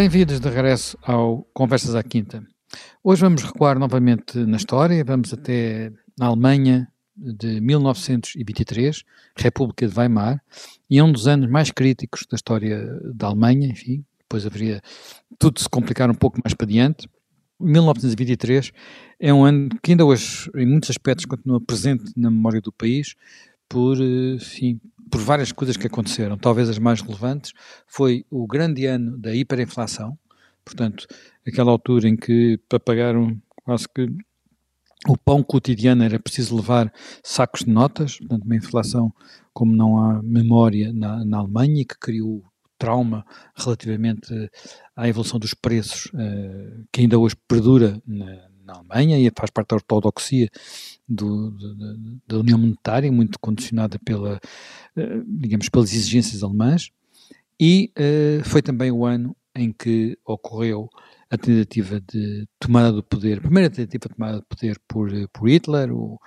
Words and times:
Bem-vindos 0.00 0.38
de 0.38 0.48
regresso 0.48 0.96
ao 1.02 1.42
Conversas 1.52 1.96
à 1.96 2.04
Quinta. 2.04 2.40
Hoje 3.02 3.20
vamos 3.20 3.42
recuar 3.42 3.80
novamente 3.80 4.38
na 4.46 4.56
história, 4.56 5.04
vamos 5.04 5.32
até 5.32 5.90
na 6.16 6.26
Alemanha 6.26 6.86
de 7.16 7.60
1923, 7.60 9.02
República 9.36 9.88
de 9.88 9.98
Weimar, 9.98 10.40
e 10.88 11.00
é 11.00 11.02
um 11.02 11.10
dos 11.10 11.26
anos 11.26 11.50
mais 11.50 11.72
críticos 11.72 12.24
da 12.30 12.36
história 12.36 12.96
da 13.12 13.26
Alemanha, 13.26 13.66
enfim, 13.66 14.04
depois 14.20 14.46
haveria 14.46 14.80
tudo 15.36 15.58
se 15.58 15.68
complicar 15.68 16.08
um 16.08 16.14
pouco 16.14 16.38
mais 16.44 16.54
para 16.54 16.68
diante. 16.68 17.08
1923 17.58 18.70
é 19.18 19.34
um 19.34 19.44
ano 19.44 19.68
que 19.82 19.90
ainda 19.90 20.04
hoje, 20.04 20.48
em 20.54 20.64
muitos 20.64 20.90
aspectos, 20.90 21.26
continua 21.26 21.60
presente 21.60 22.12
na 22.16 22.30
memória 22.30 22.60
do 22.60 22.70
país, 22.70 23.16
por, 23.68 23.98
enfim, 24.00 24.80
por 25.10 25.20
várias 25.20 25.52
coisas 25.52 25.76
que 25.76 25.86
aconteceram. 25.86 26.36
Talvez 26.36 26.68
as 26.68 26.78
mais 26.78 27.00
relevantes 27.00 27.52
foi 27.86 28.24
o 28.30 28.46
grande 28.46 28.86
ano 28.86 29.18
da 29.18 29.34
hiperinflação, 29.34 30.18
portanto, 30.64 31.06
aquela 31.46 31.70
altura 31.70 32.08
em 32.08 32.16
que 32.16 32.58
para 32.68 32.80
pagar 32.80 33.16
um, 33.16 33.38
quase 33.64 33.86
que 33.88 34.08
o 35.06 35.16
pão 35.16 35.42
cotidiano 35.42 36.02
era 36.02 36.18
preciso 36.18 36.56
levar 36.56 36.92
sacos 37.22 37.60
de 37.64 37.70
notas, 37.70 38.18
portanto, 38.18 38.44
uma 38.44 38.56
inflação 38.56 39.12
como 39.52 39.74
não 39.74 39.98
há 39.98 40.22
memória 40.22 40.92
na, 40.92 41.24
na 41.24 41.38
Alemanha, 41.38 41.84
que 41.84 41.98
criou 41.98 42.44
trauma 42.78 43.24
relativamente 43.56 44.32
à 44.96 45.08
evolução 45.08 45.38
dos 45.38 45.52
preços, 45.52 46.06
uh, 46.06 46.84
que 46.92 47.00
ainda 47.00 47.18
hoje 47.18 47.36
perdura 47.48 48.00
na, 48.06 48.47
na 48.68 48.74
Alemanha 48.74 49.18
e 49.18 49.32
faz 49.34 49.50
parte 49.50 49.70
da 49.70 49.76
ortodoxia 49.76 50.48
do, 51.08 51.50
da 52.26 52.38
União 52.38 52.58
Monetária, 52.58 53.10
muito 53.10 53.38
condicionada 53.40 53.98
pela, 54.04 54.36
uh, 54.96 55.24
digamos, 55.26 55.68
pelas 55.68 55.92
exigências 55.92 56.42
alemãs, 56.42 56.90
e 57.58 57.90
uh, 57.98 58.44
foi 58.44 58.60
também 58.60 58.92
o 58.92 59.04
ano 59.06 59.34
em 59.54 59.72
que 59.72 60.16
ocorreu 60.24 60.88
a 61.30 61.36
tentativa 61.36 62.00
de 62.00 62.46
tomada 62.58 62.92
do 62.92 63.02
poder, 63.02 63.38
a 63.38 63.42
primeira 63.42 63.70
tentativa 63.70 64.08
de 64.08 64.14
tomada 64.14 64.38
de 64.38 64.46
poder 64.46 64.80
por, 64.86 65.10
por 65.32 65.48
Hitler, 65.48 65.92
o, 65.92 66.20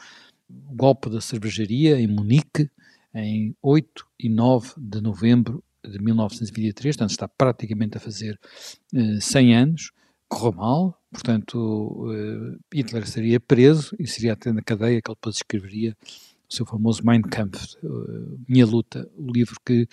o 0.50 0.76
golpe 0.76 1.10
da 1.10 1.22
cervejaria 1.22 2.00
em 2.00 2.08
Munique, 2.08 2.70
em 3.14 3.56
8 3.62 4.06
e 4.20 4.30
9 4.30 4.74
de 4.78 5.02
novembro 5.02 5.64
de 5.84 6.00
1923, 6.00 6.96
portanto 6.96 7.12
está 7.12 7.28
praticamente 7.28 7.98
a 7.98 8.00
fazer 8.00 8.40
uh, 8.94 9.18
eh, 9.18 9.20
100 9.20 9.56
anos, 9.56 9.92
correu 10.28 10.54
mal, 10.54 11.01
portanto 11.12 11.58
uh, 11.58 12.60
Hitler 12.74 13.08
seria 13.08 13.40
preso 13.40 13.96
e 14.00 14.08
seria 14.08 14.34
até 14.34 14.52
na 14.52 14.62
cadeia 14.62 15.02
que 15.02 15.10
ele 15.10 15.16
depois 15.16 15.36
escreveria 15.36 15.96
o 16.50 16.54
seu 16.54 16.66
famoso 16.66 17.02
Mein 17.06 17.22
Kampf, 17.22 17.76
uh, 17.84 18.40
Minha 18.48 18.66
Luta, 18.66 19.10
o 19.16 19.32
livro 19.32 19.56
que 19.66 19.88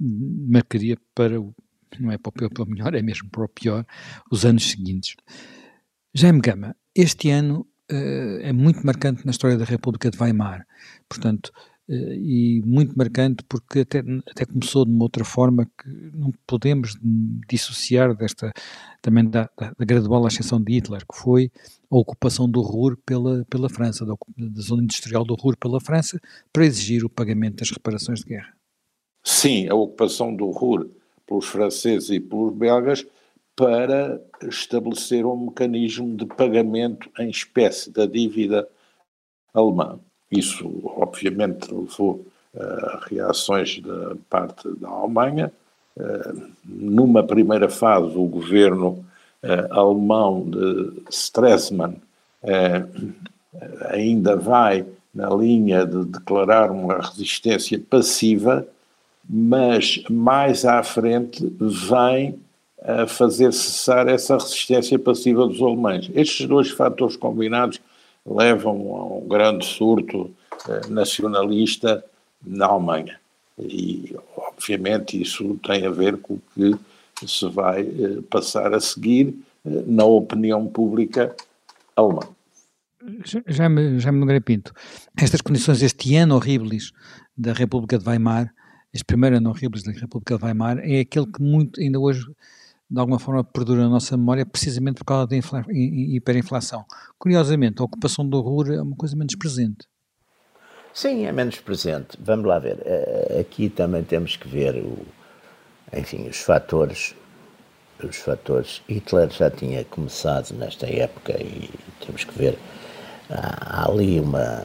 marcaria 0.00 0.96
para 1.14 1.40
o, 1.40 1.54
não 1.98 2.12
é 2.12 2.18
para 2.18 2.30
o 2.30 2.32
pior, 2.32 2.50
para 2.50 2.62
o 2.62 2.68
melhor, 2.68 2.94
é 2.94 3.02
mesmo 3.02 3.28
para 3.30 3.44
o 3.44 3.48
pior, 3.48 3.84
os 4.30 4.44
anos 4.44 4.70
seguintes. 4.70 5.16
Jaime 6.14 6.40
Gama, 6.40 6.76
este 6.94 7.30
ano 7.30 7.66
é 7.88 8.52
muito 8.52 8.84
marcante 8.86 9.24
na 9.24 9.30
história 9.30 9.56
da 9.56 9.64
República 9.64 10.10
de 10.10 10.18
Weimar, 10.18 10.66
portanto, 11.08 11.50
eh, 11.54 11.77
e 11.88 12.62
muito 12.66 12.96
marcante 12.96 13.42
porque 13.48 13.80
até, 13.80 14.00
até 14.30 14.44
começou 14.44 14.84
de 14.84 14.90
uma 14.90 15.04
outra 15.04 15.24
forma 15.24 15.64
que 15.64 15.88
não 16.14 16.32
podemos 16.46 16.96
dissociar 17.48 18.14
desta 18.14 18.52
também 19.00 19.24
da, 19.28 19.48
da, 19.56 19.72
gradual 19.84 20.26
ascensão 20.26 20.62
de 20.62 20.74
Hitler, 20.74 21.00
que 21.06 21.18
foi 21.18 21.50
a 21.90 21.96
ocupação 21.96 22.48
do 22.48 22.60
Ruhr 22.60 22.98
pela, 23.06 23.44
pela 23.48 23.70
França, 23.70 24.04
da, 24.04 24.14
da, 24.36 24.60
zona 24.60 24.82
industrial 24.82 25.24
do 25.24 25.34
Ruhr 25.34 25.56
pela 25.56 25.80
França, 25.80 26.20
para 26.52 26.66
exigir 26.66 27.04
o 27.04 27.08
pagamento 27.08 27.56
das 27.56 27.70
reparações 27.70 28.20
de 28.20 28.26
guerra. 28.26 28.52
Sim, 29.24 29.68
a 29.68 29.74
ocupação 29.74 30.34
do 30.34 30.50
Ruhr 30.50 30.90
pelos 31.26 31.46
franceses 31.46 32.10
e 32.10 32.20
pelos 32.20 32.54
belgas 32.54 33.06
para 33.54 34.20
estabelecer 34.42 35.26
um 35.26 35.46
mecanismo 35.46 36.16
de 36.16 36.26
pagamento 36.26 37.10
em 37.18 37.28
espécie 37.28 37.90
da 37.90 38.06
dívida 38.06 38.68
alemã. 39.52 40.00
Isso, 40.30 40.68
obviamente, 40.96 41.72
levou 41.72 42.24
a 42.54 42.60
uh, 42.60 43.00
reações 43.08 43.80
da 43.80 44.14
parte 44.28 44.68
da 44.76 44.88
Alemanha. 44.88 45.52
Uh, 45.96 46.50
numa 46.64 47.22
primeira 47.22 47.68
fase, 47.68 48.16
o 48.16 48.26
governo 48.26 49.04
uh, 49.42 49.72
alemão 49.72 50.48
de 50.48 51.02
Stresemann 51.10 51.96
ainda 53.90 54.36
vai 54.36 54.86
na 55.12 55.28
linha 55.30 55.84
de 55.84 56.04
declarar 56.04 56.70
uma 56.70 56.98
resistência 56.98 57.80
passiva, 57.90 58.64
mas 59.28 60.02
mais 60.08 60.64
à 60.64 60.80
frente 60.84 61.44
vem 61.60 62.38
a 62.80 63.06
fazer 63.06 63.52
cessar 63.52 64.06
essa 64.06 64.34
resistência 64.34 64.98
passiva 64.98 65.46
dos 65.46 65.60
alemães. 65.60 66.08
Estes 66.14 66.46
dois 66.46 66.70
fatores 66.70 67.16
combinados 67.16 67.80
levam 68.28 68.94
a 68.94 69.18
um 69.18 69.28
grande 69.28 69.64
surto 69.64 70.30
eh, 70.68 70.88
nacionalista 70.88 72.04
na 72.44 72.66
Alemanha. 72.66 73.18
E, 73.58 74.14
obviamente, 74.36 75.20
isso 75.20 75.58
tem 75.64 75.86
a 75.86 75.90
ver 75.90 76.16
com 76.18 76.34
o 76.34 76.42
que 76.54 76.78
se 77.26 77.48
vai 77.48 77.82
eh, 77.82 78.20
passar 78.30 78.72
a 78.72 78.80
seguir 78.80 79.34
eh, 79.64 79.82
na 79.86 80.04
opinião 80.04 80.66
pública 80.66 81.34
alemã. 81.96 82.22
Já 83.46 83.68
me, 83.68 83.98
Nogueira 84.12 84.40
Pinto, 84.40 84.72
estas 85.16 85.40
condições, 85.40 85.82
este 85.82 86.14
ano 86.16 86.34
horríveis 86.34 86.92
da 87.36 87.52
República 87.52 87.98
de 87.98 88.06
Weimar, 88.06 88.52
este 88.92 89.04
primeiro 89.04 89.36
ano 89.36 89.50
horríveis 89.50 89.82
da 89.82 89.92
República 89.92 90.36
de 90.36 90.44
Weimar, 90.44 90.78
é 90.78 91.00
aquele 91.00 91.26
que 91.26 91.40
muito, 91.40 91.80
ainda 91.80 91.98
hoje 91.98 92.24
de 92.90 92.98
alguma 92.98 93.18
forma 93.18 93.44
perdura 93.44 93.82
na 93.82 93.88
nossa 93.88 94.16
memória 94.16 94.46
precisamente 94.46 94.98
por 94.98 95.04
causa 95.04 95.26
da 95.26 95.36
hiperinflação. 95.36 96.84
Curiosamente, 97.18 97.82
a 97.82 97.84
ocupação 97.84 98.26
do 98.26 98.40
Ruhr 98.40 98.72
é 98.72 98.80
uma 98.80 98.96
coisa 98.96 99.14
menos 99.14 99.34
presente. 99.34 99.86
Sim, 100.94 101.26
é 101.26 101.32
menos 101.32 101.60
presente. 101.60 102.18
Vamos 102.18 102.46
lá 102.46 102.58
ver. 102.58 102.78
Eh, 102.84 103.38
aqui 103.40 103.68
também 103.68 104.02
temos 104.02 104.36
que 104.36 104.48
ver, 104.48 104.76
o, 104.76 105.06
enfim, 105.92 106.26
os 106.28 106.38
fatores. 106.38 107.14
Os 108.02 108.16
fatores. 108.16 108.82
Hitler 108.88 109.30
já 109.30 109.50
tinha 109.50 109.84
começado 109.84 110.52
nesta 110.54 110.86
época 110.86 111.32
e 111.40 111.68
temos 112.04 112.24
que 112.24 112.36
ver. 112.36 112.58
Há 113.30 113.90
ali 113.90 114.18
uma, 114.18 114.64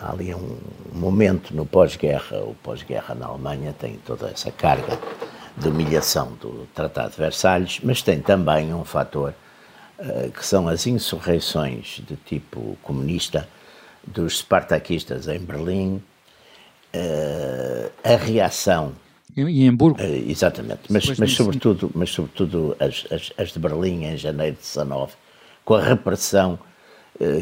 há 0.00 0.10
ali 0.10 0.34
um 0.34 0.58
momento 0.92 1.54
no 1.54 1.64
pós-guerra. 1.64 2.38
O 2.42 2.54
pós-guerra 2.62 3.14
na 3.14 3.26
Alemanha 3.26 3.72
tem 3.78 3.96
toda 4.04 4.28
essa 4.28 4.50
carga 4.50 4.98
de 5.56 5.68
humilhação 5.68 6.32
do 6.40 6.66
Tratado 6.74 7.10
de 7.10 7.16
Versalhes, 7.16 7.80
mas 7.82 8.02
tem 8.02 8.20
também 8.20 8.72
um 8.72 8.84
fator 8.84 9.34
uh, 9.98 10.30
que 10.30 10.44
são 10.44 10.68
as 10.68 10.86
insurreições 10.86 12.00
de 12.06 12.16
tipo 12.16 12.76
comunista 12.82 13.48
dos 14.06 14.38
spartaquistas 14.38 15.28
em 15.28 15.38
Berlim, 15.38 16.02
uh, 16.94 17.92
a 18.02 18.16
reação 18.16 18.92
e 19.36 19.42
em 19.42 19.68
Hamburgo. 19.68 20.00
Uh, 20.00 20.30
exatamente, 20.30 20.82
mas, 20.90 21.18
mas, 21.18 21.32
sobretudo, 21.32 21.90
mas 21.94 22.10
sobretudo 22.10 22.76
as, 22.80 23.06
as, 23.10 23.32
as, 23.36 23.52
de 23.52 23.58
Berlim 23.58 24.04
em 24.04 24.16
janeiro 24.16 24.56
de 24.56 24.62
19, 24.62 25.12
com 25.64 25.74
a 25.74 25.82
repressão 25.82 26.58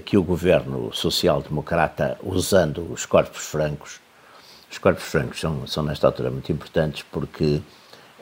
que 0.04 0.16
o 0.16 0.24
governo 0.24 0.92
social-democrata, 0.92 2.18
usando 2.24 2.92
os 2.92 3.06
corpos 3.06 3.46
francos, 3.46 4.00
os 4.68 4.76
corpos 4.76 5.04
francos 5.04 5.38
são, 5.38 5.64
são 5.68 5.84
nesta 5.84 6.08
altura 6.08 6.32
muito 6.32 6.50
importantes 6.50 7.04
porque 7.12 7.62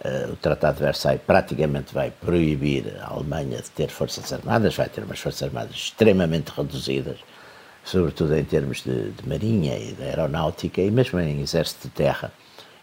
Uh, 0.07 0.33
o 0.33 0.37
Tratado 0.37 0.77
de 0.77 0.85
Versailles 0.85 1.23
praticamente 1.27 1.93
vai 1.93 2.13
proibir 2.13 2.97
a 3.01 3.09
Alemanha 3.15 3.61
de 3.61 3.71
ter 3.71 3.89
forças 3.89 4.33
armadas, 4.33 4.77
vai 4.77 4.89
ter 4.89 5.03
umas 5.03 5.19
forças 5.19 5.43
armadas 5.43 5.75
extremamente 5.75 6.51
reduzidas, 6.51 7.19
sobretudo 7.83 8.37
em 8.37 8.45
termos 8.45 8.83
de, 8.83 9.11
de 9.11 9.29
marinha 9.29 9.77
e 9.77 9.93
de 9.93 10.03
aeronáutica 10.05 10.81
e 10.81 10.91
mesmo 10.91 11.19
em 11.19 11.41
exército 11.41 11.89
de 11.89 11.95
terra. 11.95 12.33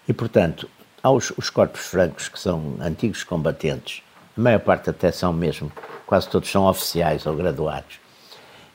E, 0.05 0.11
portanto, 0.11 0.67
aos 1.01 1.31
os 1.37 1.49
corpos 1.49 1.81
francos, 1.81 2.27
que 2.27 2.39
são 2.39 2.75
antigos 2.81 3.23
combatentes, 3.23 4.01
a 4.37 4.41
maior 4.41 4.59
parte 4.59 4.89
até 4.89 5.11
são 5.11 5.31
mesmo, 5.31 5.71
quase 6.05 6.27
todos 6.27 6.49
são 6.49 6.65
oficiais 6.65 7.25
ou 7.25 7.35
graduados, 7.35 7.99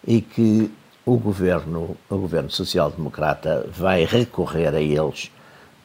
e 0.06 0.22
que 0.22 0.70
o 1.04 1.16
governo, 1.16 1.96
o 2.08 2.16
governo 2.16 2.50
social-democrata 2.50 3.66
vai 3.70 4.04
recorrer 4.04 4.74
a 4.74 4.80
eles 4.80 5.30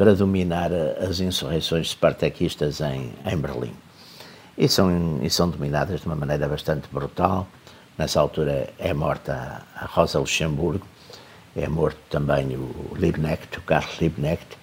para 0.03 0.15
dominar 0.15 0.69
as 1.00 1.21
insurreições 1.21 1.91
spartaquistas 1.91 2.81
em, 2.81 3.13
em 3.25 3.38
Berlim. 3.38 3.71
E 4.57 4.67
são, 4.67 5.21
e 5.23 5.29
são 5.29 5.50
dominadas 5.50 6.01
de 6.01 6.07
uma 6.07 6.15
maneira 6.17 6.45
bastante 6.45 6.89
brutal. 6.91 7.47
Nessa 7.97 8.19
altura 8.19 8.69
é 8.77 8.94
morta 8.94 9.61
a 9.73 9.85
Rosa 9.85 10.19
Luxemburgo, 10.19 10.85
é 11.55 11.69
morto 11.69 11.97
também 12.09 12.47
o 12.57 12.94
Liebknecht, 12.97 13.57
o 13.57 13.61
Karl 13.61 13.88
Liebknecht, 14.01 14.57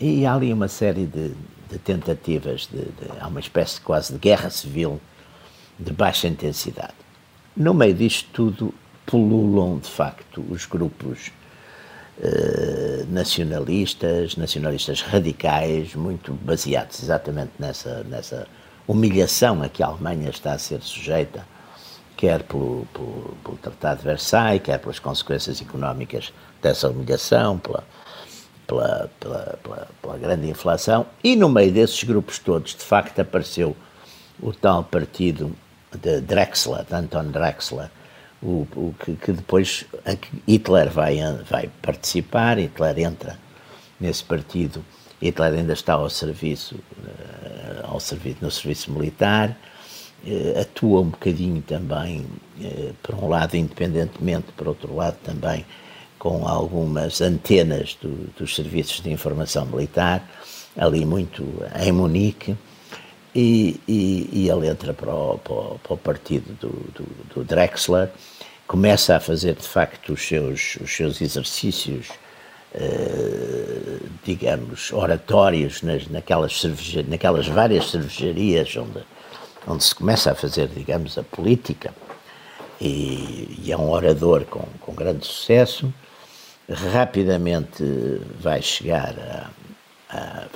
e 0.00 0.26
há 0.26 0.34
ali 0.34 0.52
uma 0.52 0.66
série 0.66 1.06
de, 1.06 1.28
de 1.70 1.78
tentativas, 1.78 2.66
de, 2.66 2.78
de, 2.78 3.20
há 3.20 3.28
uma 3.28 3.38
espécie 3.38 3.80
quase 3.80 4.14
de 4.14 4.18
guerra 4.18 4.50
civil 4.50 5.00
de 5.78 5.92
baixa 5.92 6.26
intensidade. 6.26 6.94
No 7.56 7.74
meio 7.74 7.94
disto 7.94 8.28
tudo, 8.32 8.74
pululam 9.06 9.78
de 9.78 9.88
facto 9.88 10.44
os 10.50 10.66
grupos 10.66 11.30
eh, 12.22 13.04
nacionalistas, 13.08 14.36
nacionalistas 14.36 15.00
radicais, 15.02 15.94
muito 15.94 16.32
baseados 16.32 17.02
exatamente 17.02 17.50
nessa, 17.58 18.04
nessa 18.04 18.46
humilhação 18.86 19.62
a 19.62 19.68
que 19.68 19.82
a 19.82 19.86
Alemanha 19.86 20.30
está 20.30 20.52
a 20.52 20.58
ser 20.58 20.80
sujeita, 20.80 21.44
quer 22.16 22.42
pelo, 22.44 22.86
pelo, 22.92 23.36
pelo 23.42 23.56
Tratado 23.56 23.98
de 23.98 24.04
Versailles, 24.04 24.62
quer 24.62 24.78
pelas 24.78 24.98
consequências 24.98 25.60
económicas 25.60 26.32
dessa 26.62 26.88
humilhação, 26.88 27.58
pela, 27.58 27.84
pela, 28.66 29.10
pela, 29.18 29.58
pela, 29.62 29.88
pela, 30.00 30.18
grande 30.18 30.48
inflação, 30.48 31.06
e 31.22 31.34
no 31.34 31.48
meio 31.48 31.72
desses 31.72 32.04
grupos 32.04 32.38
todos, 32.38 32.74
de 32.74 32.84
facto, 32.84 33.18
apareceu 33.18 33.76
o 34.40 34.52
tal 34.52 34.84
partido 34.84 35.54
de 35.92 36.20
Drexler, 36.20 36.84
de 36.84 36.94
Anton 36.94 37.24
Drexler, 37.24 37.90
o, 38.42 38.66
o 38.76 38.94
que, 38.98 39.14
que, 39.14 39.32
depois 39.32 39.86
Hitler 40.46 40.90
vai, 40.90 41.18
vai 41.48 41.70
participar, 41.80 42.58
Hitler 42.58 42.98
entra 42.98 43.38
nesse 43.98 44.22
partido, 44.22 44.84
Hitler 45.20 45.54
ainda 45.54 45.72
está 45.72 45.94
ao 45.94 46.10
serviço, 46.10 46.76
eh, 47.06 47.80
ao 47.84 47.98
serviço 47.98 48.38
no 48.42 48.50
serviço 48.50 48.92
militar, 48.92 49.56
eh, 50.26 50.60
atua 50.60 51.00
um 51.00 51.08
bocadinho 51.08 51.62
também, 51.62 52.26
eh, 52.60 52.92
por 53.02 53.14
um 53.14 53.28
lado 53.28 53.56
independentemente, 53.56 54.52
por 54.56 54.68
outro 54.68 54.94
lado 54.94 55.16
também 55.24 55.64
com 56.18 56.46
algumas 56.48 57.20
antenas 57.20 57.96
do, 58.00 58.30
dos 58.38 58.54
serviços 58.54 59.00
de 59.00 59.10
informação 59.10 59.66
militar, 59.66 60.26
ali 60.76 61.04
muito 61.04 61.44
em 61.78 61.92
Munique, 61.92 62.56
e, 63.34 63.80
e, 63.88 64.28
e 64.32 64.48
ele 64.48 64.68
entra 64.68 64.94
para 64.94 65.12
o, 65.12 65.38
para 65.38 65.52
o, 65.52 65.78
para 65.82 65.94
o 65.94 65.98
partido 65.98 66.52
do, 66.60 66.68
do, 66.68 67.34
do, 67.34 67.44
Drexler, 67.44 68.10
começa 68.66 69.16
a 69.16 69.20
fazer 69.20 69.54
de 69.54 69.66
facto 69.66 70.12
os 70.12 70.22
seus, 70.22 70.76
os 70.76 70.94
seus 70.94 71.20
exercícios, 71.20 72.08
eh, 72.72 73.98
digamos, 74.22 74.92
oratórios 74.92 75.82
nas, 75.82 76.06
naquelas, 76.06 76.62
naquelas 77.08 77.48
várias 77.48 77.90
cervejarias 77.90 78.76
onde, 78.76 79.04
onde 79.66 79.82
se 79.82 79.94
começa 79.94 80.30
a 80.30 80.34
fazer, 80.34 80.68
digamos, 80.68 81.18
a 81.18 81.22
política, 81.24 81.92
e, 82.80 83.62
e 83.64 83.72
é 83.72 83.76
um 83.76 83.90
orador 83.90 84.44
com, 84.44 84.66
com 84.80 84.94
grande 84.94 85.26
sucesso. 85.26 85.92
Rapidamente 86.68 87.82
vai 88.40 88.62
chegar 88.62 89.14
a, 89.18 89.50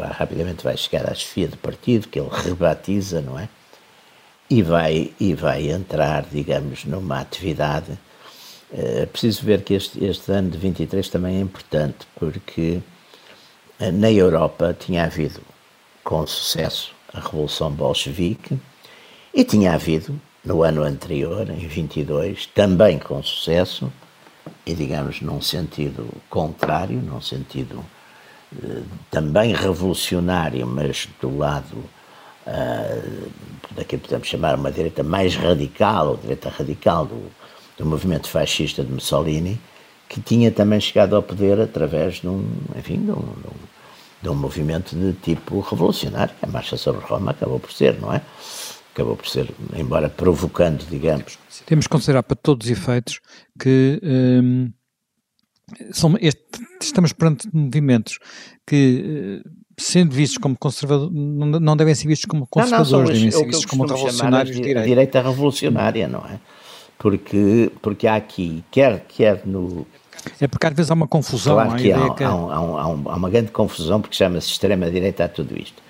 rapidamente 0.07 0.65
vai 0.65 0.77
chegar 0.77 1.11
à 1.11 1.15
chefia 1.15 1.49
de 1.49 1.57
partido 1.57 2.09
que 2.09 2.19
ele 2.19 2.31
rebatiza, 2.31 3.21
não 3.21 3.39
é? 3.39 3.49
E 4.51 4.63
vai 4.63 5.13
e 5.21 5.35
vai 5.35 5.71
entrar, 5.71 6.25
digamos, 6.31 6.85
numa 6.85 7.21
atividade. 7.21 7.99
É 8.73 9.07
preciso 9.07 9.45
ver 9.45 9.63
que 9.63 9.75
este, 9.75 10.03
este 10.05 10.31
ano 10.33 10.51
de 10.51 10.59
23 10.59 11.09
também 11.09 11.37
é 11.37 11.41
importante 11.41 12.07
porque 12.15 12.81
eh, 13.79 13.91
na 13.91 14.11
Europa 14.11 14.77
tinha 14.79 15.05
havido 15.05 15.41
com 16.05 16.27
sucesso 16.27 16.93
a 17.13 17.21
Revolução 17.21 17.71
Bolchevique 17.71 18.59
e 19.33 19.45
tinha 19.45 19.75
havido 19.75 20.21
no 20.45 20.63
ano 20.63 20.83
anterior, 20.83 21.49
em 21.51 21.67
22, 21.67 22.47
também 22.47 22.99
com 22.99 23.23
sucesso, 23.23 23.93
e, 24.65 24.75
digamos, 24.75 25.21
num 25.21 25.41
sentido 25.41 26.09
contrário, 26.29 27.01
num 27.01 27.21
sentido 27.21 27.85
também 29.11 29.53
revolucionário, 29.53 30.67
mas 30.67 31.09
do 31.21 31.37
lado 31.37 31.77
uh, 32.47 33.31
daquilo 33.73 34.03
que 34.03 34.09
podemos 34.09 34.29
chamar 34.29 34.55
uma 34.55 34.71
direita 34.71 35.03
mais 35.03 35.35
radical, 35.35 36.09
ou 36.09 36.17
direita 36.17 36.49
radical 36.49 37.07
do, 37.07 37.31
do 37.77 37.87
movimento 37.87 38.29
fascista 38.29 38.83
de 38.83 38.93
Mussolini, 38.93 39.61
que 40.09 40.21
tinha 40.21 40.51
também 40.51 40.81
chegado 40.81 41.15
ao 41.15 41.23
poder 41.23 41.61
através 41.61 42.17
de 42.17 42.29
um, 42.29 42.45
enfim, 42.77 42.97
de 43.05 43.11
um, 43.11 43.15
de 43.15 43.49
um, 43.49 43.69
de 44.23 44.29
um 44.31 44.35
movimento 44.35 44.97
de 44.97 45.13
tipo 45.13 45.61
revolucionário. 45.61 46.35
A 46.43 46.47
Marcha 46.47 46.77
sobre 46.77 47.05
Roma 47.05 47.33
acabou 47.33 47.61
por 47.61 47.73
ser, 47.73 48.01
não 48.01 48.13
é? 48.13 48.23
acabou 48.99 49.17
por 49.17 49.29
ser, 49.29 49.49
embora 49.77 50.09
provocando, 50.09 50.85
digamos. 50.91 51.39
Temos 51.65 51.87
que 51.87 51.91
considerar 51.91 52.25
para 52.25 52.35
todos 52.35 52.67
os 52.67 52.73
efeitos 52.73 53.21
que 53.59 54.01
hum, 54.03 54.73
são, 55.93 56.15
este, 56.21 56.43
estamos 56.81 57.13
perante 57.13 57.49
movimentos 57.53 58.19
que, 58.67 59.43
eh, 59.45 59.51
sendo 59.77 60.15
vistos 60.15 60.39
como 60.39 60.57
conservadores, 60.57 61.13
não, 61.15 61.47
não 61.47 61.77
devem 61.77 61.95
ser 61.95 62.09
vistos 62.09 62.27
como 62.27 62.47
conservadores, 62.47 62.91
não, 62.93 62.99
não, 63.01 63.07
devem 63.07 63.31
ser 63.31 63.47
vistos 63.47 63.67
como 63.67 63.87
revolucionários 63.87 64.57
de 64.57 64.63
direita. 64.63 64.89
direita 64.89 65.23
revolucionária, 65.23 66.09
não 66.09 66.21
é? 66.21 66.41
Porque, 66.99 67.71
porque 67.81 68.07
há 68.07 68.17
aqui, 68.17 68.65
quer, 68.71 69.05
quer 69.09 69.43
no, 69.47 69.87
é 70.41 70.47
porque 70.47 70.67
às 70.67 70.75
vezes 70.75 70.91
há 70.91 70.95
uma 70.95 71.07
confusão. 71.07 71.55
Claro 71.55 71.77
que 71.77 71.93
há, 71.93 72.11
que... 72.15 72.25
Há, 72.25 72.29
há, 72.29 72.33
há, 72.33 72.87
uma 72.89 73.31
grande 73.31 73.51
confusão 73.51 74.01
porque 74.01 74.17
chama-se 74.17 74.49
extrema-direita 74.51 75.25
a 75.25 75.29
tudo 75.29 75.59
isto. 75.59 75.83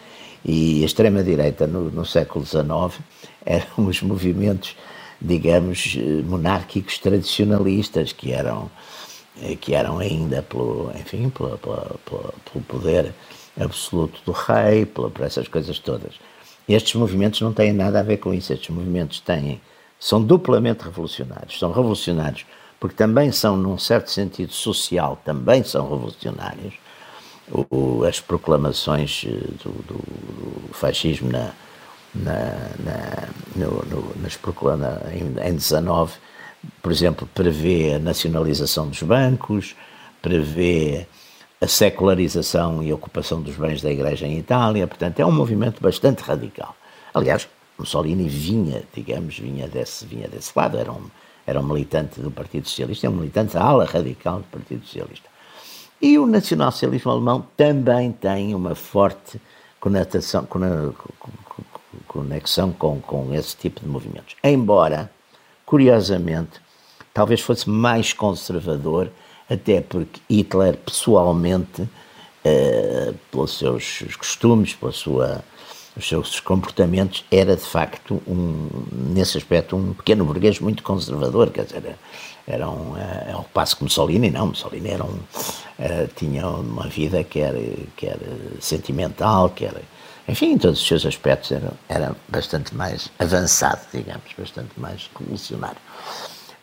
E 0.45 0.83
a 0.83 0.87
extrema-direita 0.87 1.67
no, 1.67 1.91
no, 1.91 2.05
século 2.05 2.45
XIX 2.45 3.01
eram 3.45 3.67
os 3.87 4.03
movimentos, 4.03 4.77
digamos, 5.21 5.99
monárquicos 6.25 6.99
tradicionalistas, 6.99 8.13
que 8.13 8.33
eram, 8.33 8.67
eh, 8.67 8.71
que 9.61 9.75
eram 9.75 9.99
ainda 9.99 10.43
pelo, 10.43 10.91
enfim, 10.95 11.31
pelo, 11.31 11.59
pelo, 11.59 12.01
pelo 12.05 12.65
poder 12.67 13.13
absoluto 13.59 14.21
do 14.25 14.33
rei, 14.33 14.87
por 14.87 15.13
essas 15.21 15.49
coisas 15.49 15.79
todas. 15.79 16.15
Estes 16.69 16.95
movimentos 16.95 17.41
não 17.41 17.53
têm 17.53 17.73
nada 17.73 18.01
a 18.01 18.03
ver 18.03 18.19
com 18.19 18.33
isso. 18.33 18.53
Estes 18.53 18.69
movimentos 18.71 19.21
têm, 19.21 19.61
são 19.99 20.23
duplamente 20.23 20.85
revolucionários. 20.85 21.59
São 21.59 21.73
revolucionários 21.73 22.45
porque 22.81 22.95
também 22.95 23.33
são, 23.33 23.57
num 23.57 23.77
certo 23.77 24.11
sentido 24.11 24.53
social, 24.53 25.21
também 25.25 25.65
são 25.65 25.83
revolucionários 25.89 26.75
o, 27.51 28.05
as 28.05 28.21
proclamações 28.21 29.25
eh, 29.27 29.31
do, 29.63 29.71
do, 29.83 29.95
do 30.69 30.75
fascismo 30.75 31.31
na, 31.31 31.53
na, 32.15 32.41
na, 32.79 33.29
no, 33.57 33.85
no, 33.87 34.23
nas 34.23 34.37
proclama, 34.37 35.01
em, 35.13 35.49
em 35.49 35.55
19, 35.55 36.15
por 36.83 36.93
exemplo, 36.93 37.29
prevê 37.35 37.95
a 37.95 37.99
nacionalização 37.99 38.89
dos 38.89 39.03
bancos, 39.03 39.75
prevê 40.23 41.07
a 41.61 41.67
secularização 41.67 42.83
e 42.83 42.93
ocupação 42.93 43.43
dos 43.43 43.57
bens 43.57 43.83
da 43.83 43.91
Igreja 43.91 44.27
em 44.27 44.39
Itália, 44.39 44.87
portanto 44.87 45.21
é 45.21 45.27
um 45.27 45.33
movimento 45.33 45.83
bastante 45.83 46.23
radical. 46.23 46.77
Aliás, 47.13 47.49
Mussolini 47.79 48.29
vinha, 48.29 48.83
digamos, 48.95 49.39
vinha 49.39 49.69
desse, 49.69 50.05
vinha 50.07 50.29
desse 50.29 50.53
lado, 50.55 50.79
era 50.79 50.93
um, 50.93 51.05
era 51.47 51.61
um 51.61 51.63
militante 51.63 52.21
do 52.21 52.31
Partido 52.31 52.69
Socialista, 52.69 53.07
é 53.07 53.11
um 53.11 53.15
militante 53.15 53.55
da 53.55 53.63
ala 53.63 53.85
radical 53.85 54.39
do 54.39 54.45
Partido 54.45 54.85
Socialista. 54.85 55.29
E 56.01 56.19
o 56.19 56.27
nacionalsocialismo 56.27 57.11
alemão 57.11 57.47
também 57.57 58.13
tem 58.13 58.55
uma 58.55 58.75
forte 58.75 59.41
conexão 59.81 60.47
com, 62.73 63.01
com 63.01 63.35
esse 63.35 63.57
tipo 63.57 63.81
de 63.81 63.89
movimentos. 63.89 64.37
Embora, 64.45 65.11
curiosamente, 65.69 66.63
talvez 67.13 67.43
fosse 67.43 67.69
mais 67.69 68.15
conservador, 68.15 69.11
até 69.51 69.83
porque 69.83 70.19
Hitler 70.27 70.79
pessoalmente, 70.79 71.87
eh, 72.43 73.13
pelos 73.31 73.59
seus 73.59 74.03
costumes, 74.17 74.73
pela 74.73 74.93
sua, 74.93 75.45
os 75.95 76.09
seus 76.09 76.41
comportamentos, 76.41 77.23
era 77.31 77.55
de 77.55 77.67
facto, 77.67 78.23
um, 78.27 78.71
nesse 79.13 79.37
aspecto, 79.37 79.77
um 79.77 79.93
pequeno 79.93 80.25
burguês 80.25 80.59
muito 80.59 80.83
conservador, 80.83 81.51
quer 81.51 81.67
dizer, 81.67 81.99
era 82.47 82.67
um, 82.71 82.97
é, 82.97 83.33
ao 83.33 83.45
passo 83.45 83.77
que 83.77 83.83
Mussolini 83.85 84.31
não, 84.31 84.47
Mussolini 84.47 84.89
era 84.89 85.05
um, 85.05 85.19
era, 85.79 86.09
tinha 86.17 86.49
uma 86.49 86.89
vida 86.89 87.23
que 87.23 87.41
era, 87.41 87.61
que 87.95 88.07
era 88.07 88.27
sentimental, 88.59 89.51
que 89.51 89.67
era, 89.67 89.83
enfim, 90.29 90.53
em 90.53 90.59
todos 90.59 90.81
os 90.81 90.87
seus 90.87 91.07
aspectos 91.07 91.51
era, 91.53 91.73
era 91.89 92.17
bastante 92.29 92.75
mais 92.75 93.11
avançado, 93.19 93.81
digamos, 93.93 94.31
bastante 94.39 94.79
mais 94.79 95.09
revolucionário. 95.19 95.81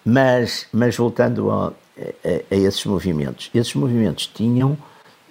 Mas, 0.05 0.67
mas 0.71 0.95
voltando 0.95 1.49
a, 1.49 1.67
a, 1.67 1.71
a 2.51 2.55
esses 2.55 2.85
movimentos, 2.85 3.49
esses 3.53 3.73
movimentos 3.73 4.27
tinham 4.27 4.77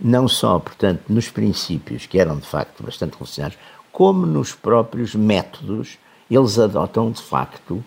não 0.00 0.26
só, 0.26 0.58
portanto, 0.58 1.02
nos 1.08 1.28
princípios, 1.28 2.06
que 2.06 2.18
eram 2.18 2.36
de 2.38 2.46
facto 2.46 2.82
bastante 2.82 3.12
revolucionários, 3.12 3.58
como 3.92 4.26
nos 4.26 4.52
próprios 4.52 5.14
métodos, 5.14 5.98
eles 6.28 6.58
adotam 6.58 7.12
de 7.12 7.22
facto 7.22 7.84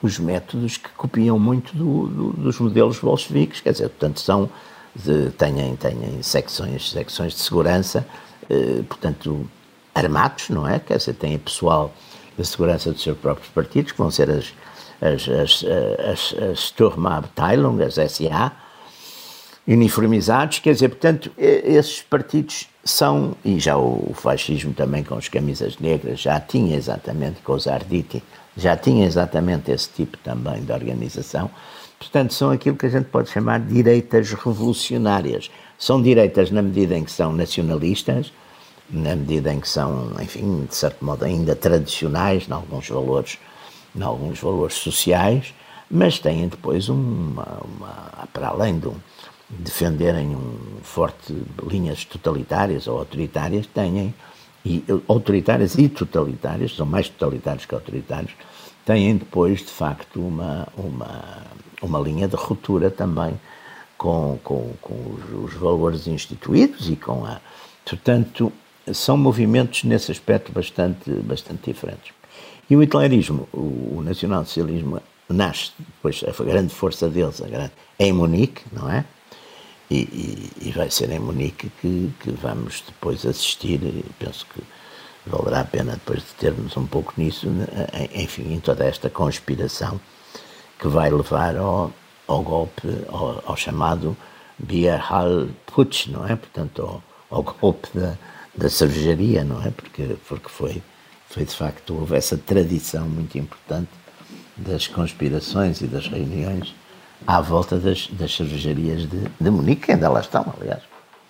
os 0.00 0.16
métodos 0.20 0.76
que 0.76 0.88
copiam 0.90 1.36
muito 1.40 1.76
do, 1.76 2.06
do, 2.06 2.32
dos 2.34 2.60
modelos 2.60 3.00
bolcheviques, 3.00 3.60
quer 3.60 3.72
dizer, 3.72 3.88
portanto, 3.88 4.20
são 4.20 4.48
de, 4.94 5.30
têm, 5.30 5.74
têm 5.74 6.22
secções, 6.22 6.90
secções 6.90 7.32
de 7.32 7.40
segurança, 7.40 8.06
eh, 8.48 8.82
portanto, 8.88 9.48
armados, 9.98 10.48
não 10.50 10.66
é? 10.66 10.78
Quer 10.78 10.98
dizer, 10.98 11.14
têm 11.14 11.38
pessoal 11.38 11.92
de 12.36 12.44
segurança 12.46 12.92
dos 12.92 13.02
seus 13.02 13.18
próprios 13.18 13.48
partidos, 13.50 13.92
que 13.92 13.98
vão 13.98 14.10
ser 14.10 14.30
as, 14.30 14.52
as, 15.00 15.28
as, 15.28 15.64
as, 15.64 16.34
as 16.42 16.58
Sturmabteilung, 16.60 17.80
as 17.82 17.94
SA, 17.94 18.52
uniformizados, 19.66 20.60
quer 20.60 20.72
dizer, 20.72 20.88
portanto, 20.88 21.30
esses 21.36 22.00
partidos 22.00 22.68
são, 22.82 23.34
e 23.44 23.60
já 23.60 23.76
o, 23.76 24.10
o 24.10 24.14
fascismo 24.14 24.72
também 24.72 25.04
com 25.04 25.14
as 25.14 25.28
camisas 25.28 25.78
negras 25.78 26.20
já 26.20 26.40
tinha 26.40 26.74
exatamente, 26.76 27.42
com 27.42 27.52
os 27.52 27.66
Arditi, 27.66 28.22
já 28.56 28.76
tinha 28.76 29.06
exatamente 29.06 29.70
esse 29.70 29.88
tipo 29.90 30.16
também 30.18 30.62
de 30.62 30.72
organização. 30.72 31.50
Portanto, 31.98 32.32
são 32.32 32.50
aquilo 32.50 32.76
que 32.76 32.86
a 32.86 32.88
gente 32.88 33.06
pode 33.06 33.28
chamar 33.28 33.60
de 33.60 33.74
direitas 33.74 34.32
revolucionárias. 34.32 35.50
São 35.78 36.00
direitas 36.00 36.50
na 36.50 36.62
medida 36.62 36.96
em 36.96 37.04
que 37.04 37.10
são 37.10 37.32
nacionalistas, 37.32 38.32
na 38.90 39.14
medida 39.14 39.52
em 39.52 39.60
que 39.60 39.68
são, 39.68 40.12
enfim, 40.20 40.64
de 40.64 40.74
certo 40.74 41.04
modo 41.04 41.24
ainda 41.24 41.54
tradicionais, 41.54 42.48
em 42.48 42.52
alguns 42.52 42.88
valores, 42.88 43.38
em 43.94 44.02
alguns 44.02 44.40
valores 44.40 44.76
sociais, 44.76 45.54
mas 45.90 46.18
têm 46.18 46.48
depois 46.48 46.88
uma, 46.88 47.60
uma 47.64 48.28
para 48.32 48.48
além 48.48 48.78
de 48.78 48.88
um, 48.88 48.96
defenderem 49.48 50.34
um 50.34 50.80
forte 50.82 51.34
linhas 51.66 52.04
totalitárias 52.04 52.86
ou 52.86 52.98
autoritárias, 52.98 53.66
têm 53.66 54.14
e 54.64 54.84
autoritárias 55.06 55.76
e 55.76 55.88
totalitárias, 55.88 56.76
são 56.76 56.84
mais 56.84 57.08
totalitários 57.08 57.64
que 57.64 57.74
autoritários, 57.74 58.32
têm 58.84 59.16
depois 59.16 59.60
de 59.60 59.70
facto 59.70 60.20
uma 60.20 60.68
uma 60.76 61.42
uma 61.80 62.00
linha 62.00 62.26
de 62.26 62.36
ruptura 62.36 62.90
também 62.90 63.38
com, 63.96 64.38
com, 64.42 64.72
com 64.80 64.94
os, 64.94 65.52
os 65.52 65.54
valores 65.54 66.06
instituídos 66.06 66.90
e 66.90 66.96
com 66.96 67.24
a 67.24 67.40
portanto 67.84 68.52
são 68.92 69.16
movimentos 69.16 69.84
nesse 69.84 70.12
aspecto 70.12 70.52
bastante, 70.52 71.10
bastante 71.10 71.70
diferentes. 71.70 72.12
E 72.70 72.76
o 72.76 72.82
hitlerismo, 72.82 73.48
o, 73.52 74.02
nacionalsocialismo, 74.02 75.00
nasce, 75.28 75.72
depois 75.78 76.22
a 76.22 76.44
grande 76.44 76.74
força 76.74 77.08
deles 77.08 77.40
a 77.40 77.48
grande, 77.48 77.72
é 77.98 78.06
em 78.06 78.12
Munique, 78.12 78.62
não 78.72 78.90
é? 78.90 79.04
E, 79.90 80.00
e, 80.00 80.68
e, 80.68 80.72
vai 80.72 80.90
ser 80.90 81.10
em 81.10 81.18
Munique 81.18 81.70
que, 81.80 82.12
que 82.20 82.30
vamos 82.30 82.84
depois 82.86 83.24
assistir, 83.24 83.80
penso 84.18 84.46
que 84.52 84.62
valerá 85.26 85.60
a 85.60 85.64
pena 85.64 85.92
depois 85.92 86.18
de 86.18 86.34
termos 86.34 86.76
um 86.76 86.86
pouco 86.86 87.14
nisso, 87.16 87.48
né, 87.48 87.66
enfim, 88.14 88.52
em 88.52 88.60
toda 88.60 88.84
esta 88.84 89.08
conspiração 89.08 89.98
que 90.78 90.88
vai 90.88 91.10
levar 91.10 91.56
ao, 91.56 91.90
ao 92.26 92.42
golpe, 92.42 92.86
ao, 93.08 93.42
ao 93.46 93.56
chamado 93.56 94.14
Bierhal 94.58 95.48
Putsch, 95.66 96.08
não 96.08 96.26
é? 96.26 96.36
Portanto, 96.36 96.82
ao, 96.82 97.02
ao 97.30 97.42
golpe 97.42 97.88
da, 97.94 98.18
da 98.58 98.68
cervejaria, 98.68 99.44
não 99.44 99.62
é? 99.62 99.70
Porque, 99.70 100.16
porque 100.28 100.48
foi, 100.48 100.82
foi 101.28 101.44
de 101.44 101.54
facto, 101.54 101.94
houve 101.94 102.16
essa 102.16 102.36
tradição 102.36 103.08
muito 103.08 103.38
importante 103.38 103.88
das 104.56 104.88
conspirações 104.88 105.80
e 105.80 105.86
das 105.86 106.08
reuniões 106.08 106.74
à 107.26 107.40
volta 107.40 107.78
das, 107.78 108.08
das 108.08 108.34
cervejarias 108.34 109.08
de, 109.08 109.24
de 109.40 109.50
Munique, 109.50 109.86
que 109.86 109.92
ainda 109.92 110.08
lá 110.08 110.20
estão, 110.20 110.52
aliás. 110.60 110.82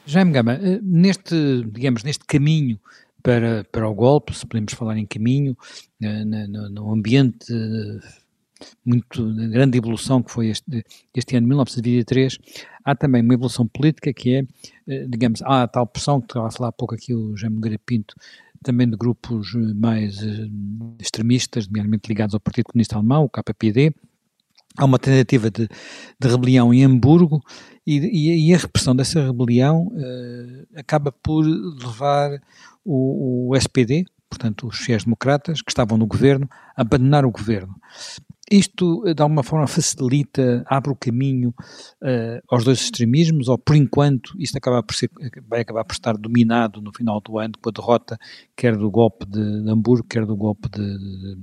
Jaime 0.07 0.33
Gama, 0.33 0.55
eh, 0.55 0.81
neste, 0.83 1.65
digamos, 1.71 2.03
neste 2.03 2.25
caminho 2.25 2.81
para, 3.23 3.65
para 3.71 3.87
o 3.87 3.95
golpe, 3.95 4.35
se 4.35 4.47
podemos 4.47 4.73
falar 4.73 4.97
em 4.97 5.07
caminho, 5.07 5.57
eh, 6.03 6.25
no, 6.25 6.71
no 6.71 6.93
ambiente 6.93 7.53
muito 8.85 9.35
grande 9.51 9.79
evolução 9.79 10.23
que 10.23 10.31
foi 10.31 10.49
este, 10.49 10.85
este 11.15 11.37
ano 11.37 11.45
de 11.45 11.49
1923, 11.49 12.39
há 12.85 12.95
também 12.95 13.23
uma 13.23 13.35
evolução 13.35 13.67
política 13.67 14.13
que 14.13 14.37
é, 14.37 14.43
eh, 14.87 15.07
digamos, 15.09 15.43
há 15.43 15.63
a 15.63 15.69
tal 15.69 15.87
pressão 15.87 16.21
que 16.21 16.29
estava 16.29 16.49
a 16.49 16.51
falar 16.51 16.69
há 16.71 16.73
pouco 16.73 16.95
aqui 16.95 17.15
o 17.15 17.37
Jaime 17.37 17.57
Nogueira 17.57 17.79
Pinto, 17.85 18.15
também 18.63 18.89
de 18.89 18.97
grupos 18.97 19.55
eh, 19.55 19.75
mais 19.75 20.23
eh, 20.23 20.49
extremistas, 20.99 21.67
nomeadamente 21.67 22.09
ligados 22.09 22.35
ao 22.35 22.41
Partido 22.41 22.67
Comunista 22.67 22.97
Alemão, 22.97 23.25
o 23.25 23.29
KPD, 23.29 23.93
há 24.77 24.85
uma 24.85 24.99
tentativa 24.99 25.51
de, 25.51 25.69
de 26.21 26.29
rebelião 26.29 26.73
em 26.73 26.85
Hamburgo 26.85 27.43
e, 27.87 28.49
e, 28.49 28.55
a 28.55 28.59
repressão 28.59 28.95
dessa 28.95 29.27
rebelião 29.27 29.91
acaba 30.77 31.11
por 31.11 31.43
levar 31.43 32.39
o, 32.85 33.49
o 33.49 33.57
SPD, 33.57 34.05
portanto 34.29 34.69
os 34.69 34.77
sociais-democratas 34.77 35.63
que 35.63 35.71
estavam 35.71 35.99
no 35.99 36.07
governo, 36.07 36.49
a 36.77 36.83
abandonar 36.83 37.25
o 37.25 37.31
governo. 37.31 37.75
Isto, 38.51 39.07
eh, 39.07 39.15
de 39.15 39.23
alguma 39.23 39.43
forma, 39.43 39.67
facilita, 39.67 40.65
abre 40.67 40.91
o 40.91 40.97
caminho 40.97 41.51
uh, 42.03 42.41
aos 42.49 42.65
dois 42.65 42.81
extremismos, 42.81 43.49
ou 43.49 43.59
por 43.59 43.77
enquanto 43.77 44.33
isto 44.39 44.57
acaba 44.57 44.83
por 44.83 44.95
ser, 44.95 45.11
vai 45.47 45.61
acabar 45.61 45.85
por 45.85 45.93
estar 45.93 46.17
dominado 46.17 46.81
no 46.81 46.93
final 46.93 47.21
do 47.21 47.39
ano 47.39 47.55
com 47.61 47.69
a 47.69 47.73
derrota 47.73 48.19
quer 48.57 48.77
do 48.77 48.91
golpe 48.91 49.27
de, 49.27 49.63
de 49.63 49.71
Hamburgo, 49.71 50.07
quer 50.09 50.25
do 50.25 50.35
golpe 50.35 50.69
de, 50.71 50.99
de, 50.99 51.39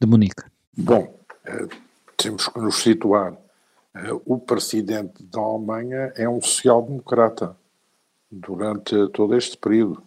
de 0.00 0.06
Munique? 0.06 0.42
Bom, 0.76 1.14
temos 2.16 2.48
que 2.48 2.58
nos 2.58 2.76
situar. 2.76 3.36
O 4.24 4.38
presidente 4.38 5.22
da 5.22 5.40
Alemanha 5.40 6.12
é 6.16 6.28
um 6.28 6.40
social-democrata 6.40 7.56
durante 8.30 9.08
todo 9.08 9.36
este 9.36 9.56
período, 9.58 10.02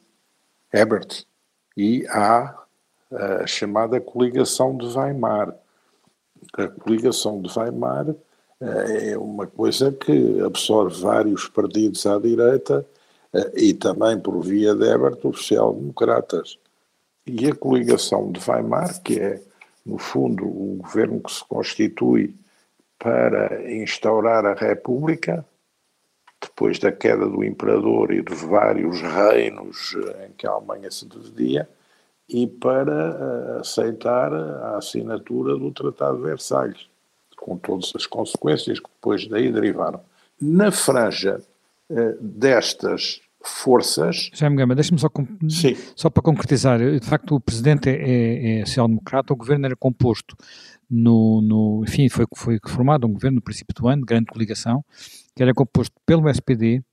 Ebert, 0.74 1.24
e 1.78 2.06
há 2.08 2.56
a 3.12 3.46
chamada 3.46 4.02
coligação 4.02 4.76
de 4.76 4.88
Weimar 4.88 5.56
a 6.54 6.68
coligação 6.68 7.42
de 7.42 7.50
Weimar 7.58 8.10
eh, 8.62 9.12
é 9.12 9.18
uma 9.18 9.48
coisa 9.48 9.92
que 9.92 10.42
absorve 10.42 11.02
vários 11.02 11.48
partidos 11.48 12.06
à 12.06 12.20
direita 12.20 12.86
eh, 13.34 13.52
e 13.56 13.74
também, 13.74 14.20
por 14.20 14.42
via 14.42 14.74
de 14.74 14.86
Ebert, 14.88 15.20
os 15.24 15.40
social-democratas. 15.40 16.58
E 17.26 17.48
a 17.50 17.56
coligação 17.56 18.32
de 18.32 18.40
Weimar, 18.48 19.02
que 19.02 19.20
é, 19.20 19.42
no 19.86 19.98
fundo, 19.98 20.46
o 20.46 20.78
governo 20.82 21.22
que 21.22 21.32
se 21.32 21.44
constitui 21.44 22.36
para 22.98 23.72
instaurar 23.72 24.46
a 24.46 24.54
República, 24.54 25.46
depois 26.42 26.80
da 26.80 26.92
queda 26.92 27.28
do 27.28 27.44
imperador 27.44 28.12
e 28.12 28.22
dos 28.22 28.42
vários 28.42 29.02
reinos 29.02 29.96
eh, 29.96 30.28
em 30.28 30.32
que 30.34 30.48
a 30.48 30.52
Alemanha 30.52 30.90
se 30.92 31.06
dividia, 31.06 31.68
e 32.28 32.48
para 32.48 33.58
uh, 33.58 33.60
aceitar 33.60 34.34
a 34.34 34.78
assinatura 34.78 35.58
do 35.58 35.72
Tratado 35.72 36.18
de 36.18 36.24
Versalhes, 36.24 36.88
com 37.38 37.58
todas 37.58 37.92
as 37.96 38.08
consequências 38.08 38.80
que 38.80 38.90
depois 38.90 39.28
daí 39.28 39.52
derivaram. 39.52 40.02
Na 40.42 40.72
franja 40.72 41.42
uh, 41.90 42.18
destas 42.20 43.22
forças. 43.46 44.32
Jaime 44.34 44.58
Gama, 44.58 44.74
deixa-me 44.74 45.00
só, 45.00 45.08
só 45.96 46.10
para 46.10 46.24
concretizar. 46.24 46.80
De 46.80 47.06
facto, 47.06 47.36
o 47.36 47.40
presidente 47.40 47.90
é, 47.90 47.94
é, 47.94 48.60
é 48.60 48.66
social-democrata, 48.66 49.34
o 49.34 49.36
governo 49.36 49.68
era 49.68 49.76
composto 49.76 50.36
no, 50.90 51.42
no. 51.42 51.84
Enfim, 51.88 52.10
foi, 52.10 52.26
foi 52.36 52.60
formado 52.68 53.06
um 53.06 53.14
governo 53.14 53.36
no 53.36 53.42
princípio 53.42 53.76
do 53.76 53.88
ano, 53.88 54.02
de 54.02 54.08
grande 54.08 54.26
coligação, 54.26 54.84
que 55.36 55.44
era 55.44 55.54
composto 55.54 55.96
pelo 56.06 56.28
SPD, 56.30 56.84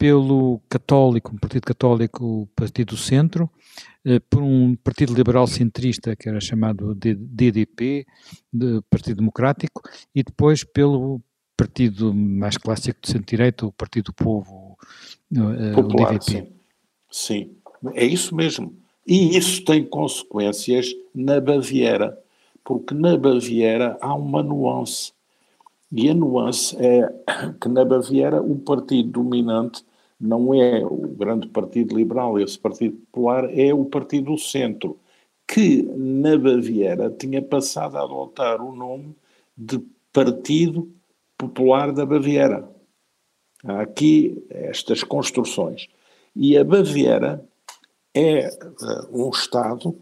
pelo 0.00 0.62
Católico, 0.66 1.30
um 1.34 1.36
Partido 1.36 1.66
Católico, 1.66 2.24
o 2.24 2.46
Partido 2.56 2.94
do 2.94 2.96
Centro, 2.96 3.50
eh, 4.02 4.18
por 4.30 4.42
um 4.42 4.74
partido 4.74 5.12
liberal 5.12 5.46
centrista 5.46 6.16
que 6.16 6.26
era 6.26 6.40
chamado 6.40 6.94
DDP, 6.94 8.06
de 8.50 8.80
Partido 8.88 9.18
Democrático, 9.18 9.82
e 10.14 10.22
depois 10.22 10.64
pelo 10.64 11.20
partido 11.54 12.14
mais 12.14 12.56
clássico 12.56 12.98
de 13.02 13.08
centro-direita, 13.08 13.66
o 13.66 13.72
Partido 13.72 14.06
do 14.06 14.14
Povo, 14.14 14.78
eh, 15.30 15.74
Popular, 15.74 16.14
o 16.14 16.18
DVP. 16.18 16.32
Sim. 16.32 16.46
sim, 17.10 17.50
é 17.92 18.06
isso 18.06 18.34
mesmo. 18.34 18.74
E 19.06 19.36
isso 19.36 19.62
tem 19.66 19.84
consequências 19.84 20.94
na 21.14 21.42
Baviera, 21.42 22.18
porque 22.64 22.94
na 22.94 23.18
Baviera 23.18 23.98
há 24.00 24.14
uma 24.14 24.42
nuance. 24.42 25.12
E 25.92 26.08
a 26.08 26.14
nuance 26.14 26.74
é 26.78 27.06
que 27.60 27.68
na 27.68 27.84
Baviera 27.84 28.40
o 28.40 28.58
partido 28.60 29.10
dominante 29.10 29.84
não 30.20 30.52
é 30.52 30.84
o 30.84 31.08
grande 31.08 31.48
Partido 31.48 31.96
Liberal, 31.96 32.38
esse 32.38 32.58
Partido 32.58 32.96
Popular, 33.10 33.48
é 33.58 33.72
o 33.72 33.84
Partido 33.86 34.32
do 34.32 34.38
Centro, 34.38 34.98
que 35.48 35.82
na 35.82 36.36
Baviera 36.36 37.10
tinha 37.10 37.40
passado 37.40 37.96
a 37.96 38.02
adotar 38.02 38.62
o 38.62 38.74
nome 38.74 39.16
de 39.56 39.80
Partido 40.12 40.88
Popular 41.38 41.92
da 41.92 42.04
Baviera. 42.04 42.68
Há 43.64 43.80
aqui 43.80 44.44
estas 44.50 45.02
construções. 45.02 45.88
E 46.36 46.56
a 46.56 46.64
Baviera 46.64 47.44
é 48.14 48.48
uh, 48.48 49.26
um 49.26 49.30
Estado 49.30 49.96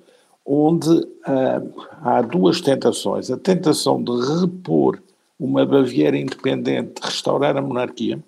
onde 0.45 0.91
uh, 0.91 1.83
há 2.03 2.23
duas 2.23 2.61
tentações. 2.61 3.31
A 3.31 3.37
tentação 3.37 4.03
de 4.03 4.13
repor 4.41 5.01
uma 5.39 5.65
Baviera 5.65 6.17
independente, 6.17 7.01
restaurar 7.01 7.57
a 7.57 7.63
monarquia, 7.63 8.23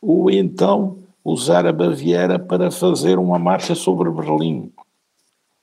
ou 0.00 0.30
então 0.30 0.98
usar 1.24 1.66
a 1.66 1.72
Baviera 1.72 2.38
para 2.38 2.70
fazer 2.70 3.18
uma 3.18 3.38
marcha 3.38 3.74
sobre 3.74 4.10
Berlim. 4.10 4.72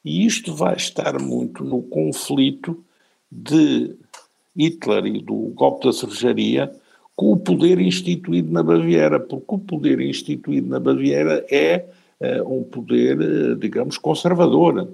E 0.06 0.26
isto 0.26 0.54
vai 0.54 0.76
estar 0.76 1.20
muito 1.20 1.64
no 1.64 1.82
conflito 1.82 2.84
de 3.32 3.96
Hitler 4.56 5.06
e 5.06 5.22
do 5.22 5.52
golpe 5.54 5.88
da 5.88 5.94
cervejaria 5.94 6.72
com 7.16 7.32
o 7.32 7.38
poder 7.38 7.82
instituído 7.82 8.52
na 8.52 8.62
Baviera, 8.62 9.20
porque 9.20 9.56
o 9.56 9.60
poder 9.60 10.00
instituído 10.00 10.70
na 10.70 10.80
Baviera 10.80 11.44
é 11.50 11.84
uh, 12.22 12.60
um 12.60 12.64
poder, 12.64 13.20
uh, 13.20 13.56
digamos, 13.56 13.98
conservador, 13.98 14.88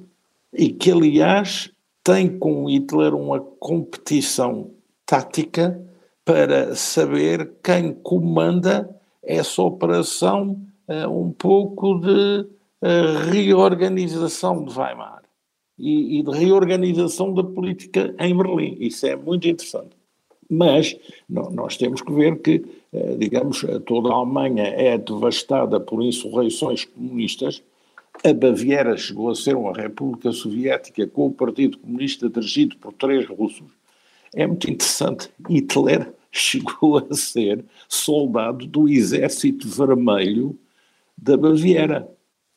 e 0.53 0.69
que, 0.69 0.89
aliás, 0.89 1.69
tem 2.01 2.29
com 2.29 2.69
Hitler 2.69 3.13
uma 3.13 3.41
competição 3.41 4.71
tática 5.05 5.79
para 6.23 6.75
saber 6.75 7.51
quem 7.61 7.93
comanda 7.93 8.89
essa 9.23 9.61
operação 9.61 10.61
uh, 10.87 11.09
um 11.09 11.31
pouco 11.31 11.99
de 11.99 12.41
uh, 12.81 13.29
reorganização 13.31 14.63
de 14.63 14.77
Weimar 14.77 15.23
e, 15.77 16.19
e, 16.19 16.23
de 16.23 16.31
reorganização 16.31 17.33
da 17.33 17.43
política 17.43 18.13
em 18.19 18.35
Berlim. 18.35 18.77
Isso 18.79 19.05
é 19.05 19.15
muito 19.15 19.47
interessante. 19.47 19.95
Mas 20.49 20.95
nós 21.29 21.77
temos 21.77 22.01
que 22.01 22.11
ver 22.11 22.39
que, 22.39 22.63
uh, 22.91 23.17
digamos, 23.17 23.65
toda 23.85 24.09
a 24.09 24.15
Alemanha 24.15 24.63
é 24.63 24.97
devastada 24.97 25.79
por 25.79 26.03
insurreições 26.03 26.85
comunistas 26.85 27.63
a 28.23 28.33
Baviera 28.33 28.95
chegou 28.95 29.29
a 29.29 29.35
ser 29.35 29.55
uma 29.55 29.73
república 29.73 30.31
soviética 30.31 31.07
com 31.07 31.27
o 31.27 31.33
Partido 31.33 31.77
Comunista 31.79 32.29
dirigido 32.29 32.77
por 32.77 32.93
três 32.93 33.27
russos, 33.27 33.71
é 34.33 34.45
muito 34.45 34.69
interessante. 34.69 35.29
Hitler 35.49 36.13
chegou 36.33 36.97
a 36.97 37.13
ser 37.13 37.63
soldado 37.87 38.65
do 38.65 38.89
Exército 38.89 39.67
Vermelho 39.67 40.57
da 41.15 41.37
Baviera. 41.37 42.09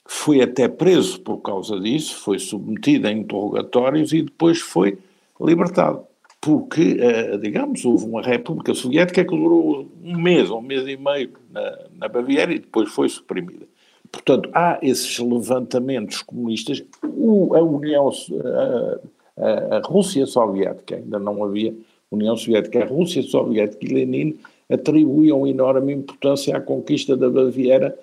Foi 0.08 0.40
até 0.40 0.66
preso 0.66 1.20
por 1.20 1.38
causa 1.38 1.78
disso, 1.78 2.16
foi 2.16 2.38
submetido 2.38 3.06
a 3.06 3.12
interrogatórios 3.12 4.12
e 4.12 4.22
depois 4.22 4.60
foi 4.60 4.98
libertado. 5.38 6.04
Porque, 6.40 6.96
eh, 7.00 7.36
digamos, 7.38 7.84
houve 7.84 8.06
uma 8.06 8.22
República 8.22 8.72
Soviética 8.72 9.24
que 9.24 9.36
durou 9.36 9.88
um 10.02 10.16
mês, 10.16 10.48
um 10.48 10.60
mês 10.60 10.86
e 10.86 10.96
meio 10.96 11.32
na, 11.50 11.78
na 11.98 12.08
Baviera 12.08 12.54
e 12.54 12.60
depois 12.60 12.88
foi 12.88 13.08
suprimida. 13.08 13.66
Portanto, 14.10 14.48
há 14.54 14.78
esses 14.80 15.18
levantamentos 15.18 16.22
comunistas. 16.22 16.82
O, 17.02 17.54
a 17.54 17.62
União, 17.62 18.08
a, 18.08 19.44
a, 19.44 19.76
a, 19.76 19.80
Rússia 19.80 20.24
Soviética, 20.24 20.96
ainda 20.96 21.18
não 21.18 21.42
havia 21.42 21.74
União 22.10 22.36
Soviética, 22.36 22.82
a 22.82 22.86
Rússia 22.86 23.22
Soviética 23.22 23.84
e 23.84 23.88
Lenin 23.88 24.38
atribuíam 24.70 25.46
enorme 25.46 25.92
importância 25.92 26.56
à 26.56 26.60
conquista 26.60 27.16
da 27.16 27.28
Baviera 27.28 27.96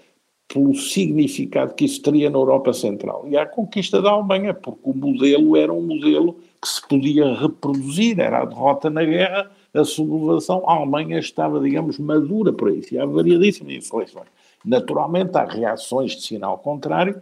pelo 0.48 0.76
significado 0.76 1.74
que 1.74 1.86
isso 1.86 2.02
teria 2.02 2.30
na 2.30 2.38
Europa 2.38 2.74
Central. 2.74 3.26
E 3.28 3.36
à 3.36 3.46
conquista 3.46 4.02
da 4.02 4.12
Alemanha, 4.12 4.54
porque 4.54 4.82
o 4.84 4.94
modelo 4.94 5.58
era 5.58 5.74
um 5.74 5.82
modelo 5.82 6.38
que 6.62 6.68
se 6.68 6.88
podia 6.88 7.34
reproduzir, 7.34 8.20
era 8.20 8.42
a 8.42 8.46
derrota 8.46 8.90
na 8.90 9.04
guerra, 9.04 9.50
a 9.74 9.84
sublevação, 9.84 10.64
a 10.68 10.76
Alemanha 10.76 11.18
estava, 11.18 11.60
digamos, 11.60 11.98
madura 11.98 12.54
para 12.54 12.72
isso, 12.72 12.94
e 12.94 13.00
há 13.00 13.06
variadíssimas 13.06 13.74
inflexões. 13.74 14.28
Naturalmente, 14.64 15.36
há 15.36 15.46
reações 15.46 16.12
de 16.12 16.22
sinal 16.22 16.60
contrário 16.60 17.20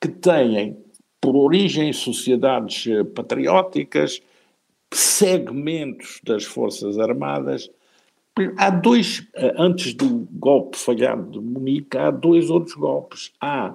que 0.00 0.08
têm 0.08 0.76
por 1.20 1.36
origem 1.36 1.92
sociedades 1.92 2.86
eh, 2.86 3.04
patrióticas, 3.04 4.20
segmentos 4.96 6.20
das 6.24 6.44
Forças 6.44 6.98
Armadas. 6.98 7.70
Há 8.56 8.70
dois, 8.70 9.26
eh, 9.34 9.54
antes 9.58 9.94
do 9.94 10.26
golpe 10.32 10.76
falhado 10.76 11.30
de 11.30 11.38
Munique, 11.38 11.96
há 11.96 12.10
dois 12.10 12.50
outros 12.50 12.74
golpes. 12.74 13.32
Há 13.40 13.74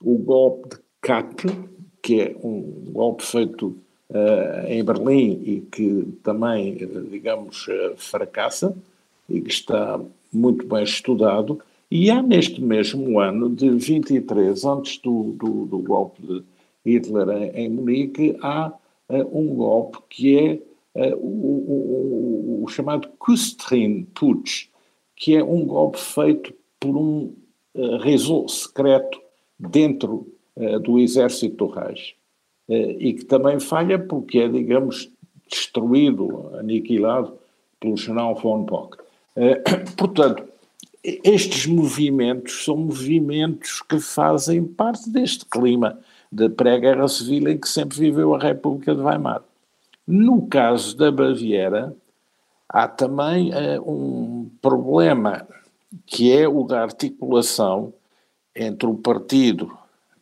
o 0.00 0.18
golpe 0.18 0.70
de 0.70 0.82
Kappel, 1.00 1.68
que 2.02 2.20
é 2.20 2.36
um 2.42 2.90
golpe 2.92 3.24
feito 3.24 3.76
uh, 4.10 4.66
em 4.68 4.84
Berlim 4.84 5.42
e 5.44 5.60
que 5.72 6.06
também, 6.22 6.76
digamos, 7.10 7.66
uh, 7.68 7.94
fracassa 7.96 8.76
e 9.28 9.40
que 9.40 9.50
está 9.50 9.98
muito 10.32 10.66
bem 10.66 10.82
estudado. 10.82 11.60
E 11.90 12.10
há 12.10 12.22
neste 12.22 12.60
mesmo 12.60 13.20
ano, 13.20 13.48
de 13.48 13.70
23, 13.70 14.64
antes 14.64 14.98
do, 14.98 15.32
do, 15.32 15.66
do 15.66 15.78
golpe 15.78 16.22
de 16.22 16.42
Hitler 16.84 17.28
em, 17.30 17.64
em 17.64 17.68
Munique, 17.70 18.36
há 18.42 18.72
um 19.08 19.54
golpe 19.54 19.98
que 20.08 20.38
é 20.38 21.12
uh, 21.12 21.16
o, 21.16 22.60
o, 22.60 22.64
o, 22.64 22.68
chamado 22.68 23.08
Kustrin 23.18 24.04
Putsch, 24.14 24.68
que 25.16 25.36
é 25.36 25.42
um 25.42 25.64
golpe 25.66 25.98
feito 25.98 26.54
por 26.80 26.96
um 26.96 27.34
uh, 27.74 27.96
réseau 27.98 28.48
secreto 28.48 29.20
dentro 29.58 30.28
do 30.84 31.00
exército 31.00 31.56
do 31.56 31.66
Reich. 31.66 32.14
e 32.68 33.14
que 33.14 33.24
também 33.24 33.58
falha 33.58 33.98
porque 33.98 34.38
é, 34.38 34.48
digamos, 34.48 35.10
destruído, 35.50 36.56
aniquilado 36.56 37.36
pelo 37.80 37.96
general 37.96 38.36
von 38.36 38.62
Bock. 38.62 38.98
portanto, 39.98 40.44
estes 41.02 41.66
movimentos 41.66 42.64
são 42.64 42.76
movimentos 42.76 43.82
que 43.82 43.98
fazem 43.98 44.64
parte 44.64 45.10
deste 45.10 45.44
clima 45.44 45.98
de 46.34 46.48
pré-guerra 46.48 47.06
civil 47.06 47.48
em 47.48 47.56
que 47.56 47.68
sempre 47.68 47.96
viveu 47.96 48.34
a 48.34 48.38
República 48.38 48.92
de 48.92 49.00
Weimar. 49.00 49.42
No 50.04 50.48
caso 50.48 50.96
da 50.96 51.12
Baviera, 51.12 51.94
há 52.68 52.88
também 52.88 53.52
uh, 53.52 53.80
um 53.88 54.50
problema 54.60 55.46
que 56.04 56.32
é 56.32 56.48
o 56.48 56.64
da 56.64 56.82
articulação 56.82 57.94
entre 58.54 58.88
o 58.88 58.96
partido 58.96 59.70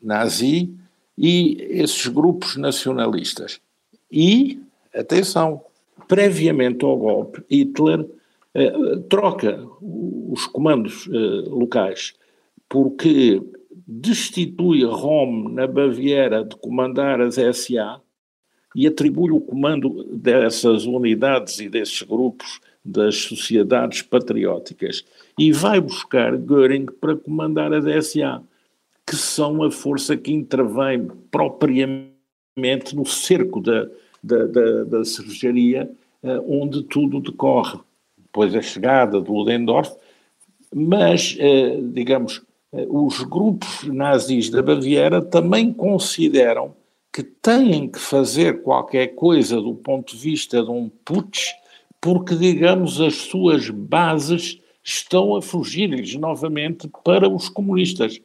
nazi 0.02 0.70
e 1.16 1.56
esses 1.70 2.06
grupos 2.06 2.56
nacionalistas. 2.56 3.58
E, 4.10 4.60
atenção, 4.94 5.62
previamente 6.06 6.84
ao 6.84 6.96
golpe, 6.96 7.42
Hitler 7.50 8.06
eh, 8.54 8.72
troca 9.08 9.66
os 9.80 10.46
comandos 10.46 11.08
eh, 11.08 11.48
locais 11.48 12.14
porque 12.68 13.42
destitui 13.86 14.84
Rom 14.84 15.48
na 15.48 15.66
Baviera 15.66 16.44
de 16.44 16.56
comandar 16.56 17.20
as 17.20 17.34
SA 17.34 18.00
e 18.74 18.86
atribui 18.86 19.30
o 19.30 19.40
comando 19.40 20.04
dessas 20.16 20.86
unidades 20.86 21.58
e 21.60 21.68
desses 21.68 22.02
grupos 22.02 22.60
das 22.84 23.16
sociedades 23.16 24.02
patrióticas 24.02 25.04
e 25.38 25.52
vai 25.52 25.80
buscar 25.80 26.36
Göring 26.36 26.86
para 27.00 27.16
comandar 27.16 27.72
as 27.72 28.06
SA, 28.06 28.42
que 29.06 29.16
são 29.16 29.62
a 29.62 29.70
força 29.70 30.16
que 30.16 30.32
intervém 30.32 31.08
propriamente 31.30 32.94
no 32.94 33.04
cerco 33.04 33.60
da, 33.60 33.88
da, 34.22 34.46
da, 34.46 34.84
da 34.84 35.02
eh, 36.22 36.40
onde 36.46 36.82
tudo 36.84 37.20
decorre. 37.20 37.78
Depois 38.16 38.54
a 38.54 38.62
chegada 38.62 39.20
do 39.20 39.32
Ludendorff, 39.32 39.94
mas, 40.74 41.36
eh, 41.38 41.78
digamos, 41.92 42.42
os 42.88 43.22
grupos 43.22 43.84
nazis 43.84 44.48
da 44.48 44.62
Baviera 44.62 45.20
também 45.20 45.72
consideram 45.72 46.74
que 47.12 47.22
têm 47.22 47.86
que 47.86 47.98
fazer 47.98 48.62
qualquer 48.62 49.08
coisa 49.08 49.60
do 49.60 49.74
ponto 49.74 50.16
de 50.16 50.22
vista 50.22 50.62
de 50.62 50.70
um 50.70 50.88
putsch, 51.04 51.50
porque, 52.00 52.34
digamos, 52.34 53.00
as 53.00 53.14
suas 53.14 53.68
bases 53.68 54.58
estão 54.82 55.36
a 55.36 55.42
fugir-lhes 55.42 56.14
novamente 56.14 56.90
para 57.04 57.28
os 57.28 57.50
comunistas. 57.50 58.18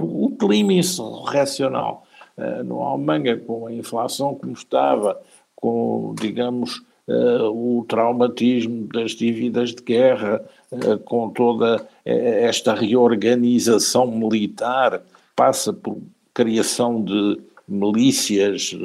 O 0.00 0.30
clima 0.30 0.72
insurrecional 0.74 2.04
uh, 2.36 2.62
no 2.62 2.82
Alemanha, 2.82 3.36
com 3.36 3.66
a 3.66 3.72
inflação 3.72 4.36
como 4.36 4.52
estava, 4.52 5.20
com, 5.56 6.14
digamos, 6.18 6.80
o 7.08 7.84
traumatismo 7.88 8.86
das 8.92 9.12
dívidas 9.12 9.74
de 9.74 9.82
guerra, 9.82 10.44
uh, 10.70 10.98
com 10.98 11.30
toda 11.30 11.88
eh, 12.04 12.44
esta 12.44 12.74
reorganização 12.74 14.06
militar, 14.10 15.02
passa 15.34 15.72
por 15.72 15.98
criação 16.34 17.02
de 17.02 17.40
milícias 17.66 18.76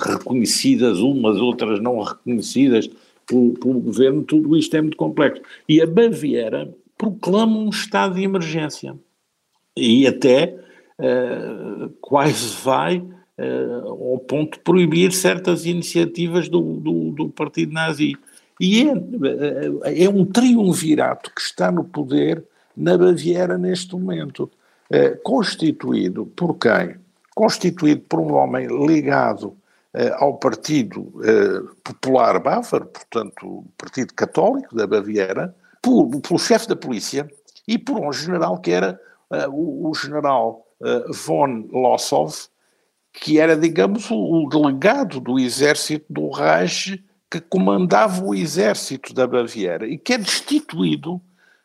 reconhecidas, 0.00 0.98
umas, 0.98 1.38
outras 1.38 1.80
não 1.80 2.00
reconhecidas 2.02 2.90
pelo, 3.26 3.52
pelo 3.54 3.80
governo, 3.80 4.22
tudo 4.22 4.56
isto 4.56 4.76
é 4.76 4.80
muito 4.80 4.96
complexo. 4.96 5.42
E 5.68 5.80
a 5.80 5.86
Baviera 5.86 6.72
proclama 6.98 7.58
um 7.58 7.70
estado 7.70 8.14
de 8.14 8.22
emergência. 8.22 8.94
E 9.76 10.06
até 10.06 10.56
uh, 10.98 11.88
quase 12.00 12.54
vai 12.62 13.02
uh, 13.38 14.12
ao 14.12 14.18
ponto 14.18 14.58
de 14.58 14.64
proibir 14.64 15.12
certas 15.12 15.64
iniciativas 15.66 16.48
do, 16.48 16.60
do, 16.60 17.10
do 17.12 17.28
partido 17.28 17.72
nazi. 17.72 18.16
E 18.60 18.88
é, 18.88 20.04
é, 20.04 20.08
um 20.08 20.24
triunvirato 20.24 21.32
que 21.34 21.40
está 21.40 21.70
no 21.70 21.84
poder 21.84 22.44
na 22.76 22.96
Baviera 22.96 23.58
neste 23.58 23.94
momento, 23.94 24.50
uh, 24.90 25.22
constituído 25.22 26.26
por 26.26 26.54
quem? 26.54 26.96
Constituído 27.34 28.02
por 28.02 28.20
um 28.20 28.34
homem 28.34 28.66
ligado 28.86 29.48
uh, 29.48 30.14
ao 30.18 30.34
Partido 30.34 31.12
Popular 31.82 32.38
Bávaro, 32.38 32.86
portanto, 32.86 33.64
Partido 33.76 34.14
Católico 34.14 34.74
da 34.74 34.86
Baviera, 34.86 35.54
por, 35.80 36.08
pelo 36.20 36.38
chefe 36.38 36.68
da 36.68 36.76
polícia 36.76 37.28
e 37.66 37.78
por 37.78 37.98
um 37.98 38.12
general 38.12 38.58
que 38.58 38.70
era 38.70 39.00
o, 39.50 39.88
o, 39.88 39.94
general 39.94 40.66
von 41.26 41.68
Lossow, 41.72 42.28
que 43.12 43.38
era, 43.38 43.56
digamos, 43.56 44.10
o, 44.10 44.48
delegado 44.48 45.20
do 45.20 45.38
exército 45.38 46.06
do 46.08 46.30
Reich 46.30 47.04
que 47.30 47.40
comandava 47.40 48.24
o 48.24 48.34
exército 48.34 49.12
da 49.12 49.26
Baviera 49.26 49.86
e 49.86 49.98
que 49.98 50.14
é 50.14 50.18
destituído 50.18 51.20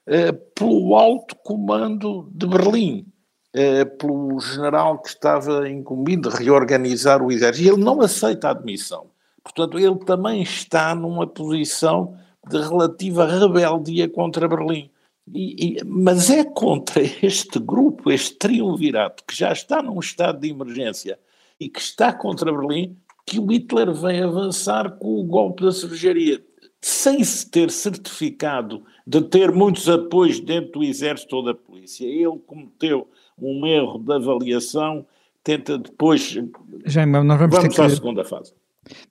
eh, 0.06 0.32
pelo 0.32 0.96
alto 0.96 1.36
comando 1.44 2.30
de 2.32 2.48
Berlim, 2.48 3.06
eh, 3.54 3.86
pelo 3.86 4.40
general 4.40 5.00
que 5.00 5.10
estava 5.10 5.70
incumbido 5.70 6.30
de 6.30 6.38
reorganizar 6.38 7.22
o 7.22 7.32
exército. 7.32 7.66
E 7.66 7.70
ele 7.70 7.84
não 7.84 8.02
aceita 8.02 8.48
a 8.48 8.52
admissão. 8.52 9.08
Portanto, 9.44 9.80
ele 9.80 9.98
também 10.06 10.42
está 10.42 10.94
numa 10.94 11.26
posição 11.26 12.18
de 12.50 12.58
relativa 12.58 13.26
rebeldia 13.26 14.08
contra 14.10 14.48
Berlim. 14.48 14.90
E, 15.34 15.78
e, 15.80 15.84
mas 15.86 16.30
é 16.30 16.44
contra 16.44 17.02
este 17.22 17.60
grupo, 17.60 18.12
este 18.12 18.36
triunvirato, 18.36 19.24
que 19.26 19.36
já 19.36 19.52
está 19.52 19.82
num 19.82 20.00
estado 20.00 20.40
de 20.40 20.50
emergência 20.50 21.18
e 21.60 21.70
que 21.70 21.80
está 21.80 22.14
contra 22.14 22.52
Berlim, 22.52 22.96
que 23.26 23.40
o 23.40 23.48
Hitler 23.48 23.94
vem 23.94 24.24
avançar 24.24 24.92
com 24.98 25.20
o 25.20 25.24
golpe 25.24 25.64
da 25.64 25.72
cervejaria, 25.72 26.44
sem 26.82 27.24
se 27.24 27.50
ter 27.50 27.70
certificado 27.72 28.84
de 29.06 29.22
ter 29.22 29.52
muitos 29.52 29.90
apoios 29.90 30.40
dentro 30.40 30.80
do 30.80 30.84
exército 30.84 31.36
ou 31.36 31.44
da 31.44 31.54
polícia. 31.54 32.06
Ele 32.06 32.40
cometeu 32.46 33.08
um 33.38 33.66
erro 33.66 34.00
de 34.00 34.14
avaliação 34.14 35.06
tenta 35.48 35.78
depois. 35.78 36.38
Já, 36.86 37.06
nós 37.06 37.40
vamos, 37.40 37.56
vamos 37.56 37.80
à 37.80 37.86
que, 37.86 37.96
segunda 37.96 38.26
fase. 38.26 38.54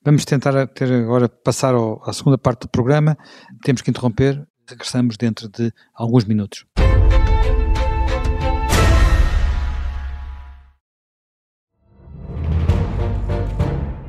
Vamos 0.03 0.23
tentar 0.23 0.67
ter 0.67 0.91
agora 0.91 1.27
passar 1.27 1.73
ao, 1.73 1.99
à 2.07 2.13
segunda 2.13 2.37
parte 2.37 2.61
do 2.61 2.69
programa. 2.69 3.17
Temos 3.63 3.81
que 3.81 3.89
interromper. 3.89 4.47
Regressamos 4.69 5.17
dentro 5.17 5.49
de 5.49 5.71
alguns 5.95 6.25
minutos. 6.25 6.65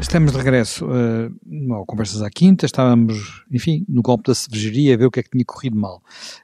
Estamos 0.00 0.32
de 0.32 0.38
regresso 0.38 0.86
uh, 0.86 1.74
ao 1.74 1.84
Conversas 1.84 2.22
à 2.22 2.30
Quinta, 2.30 2.64
estávamos, 2.64 3.44
enfim, 3.50 3.84
no 3.88 4.00
golpe 4.00 4.28
da 4.28 4.34
cervejaria 4.34 4.94
a 4.94 4.96
ver 4.96 5.06
o 5.06 5.10
que 5.10 5.20
é 5.20 5.22
que 5.22 5.30
tinha 5.30 5.44
corrido 5.44 5.76
mal. 5.76 6.00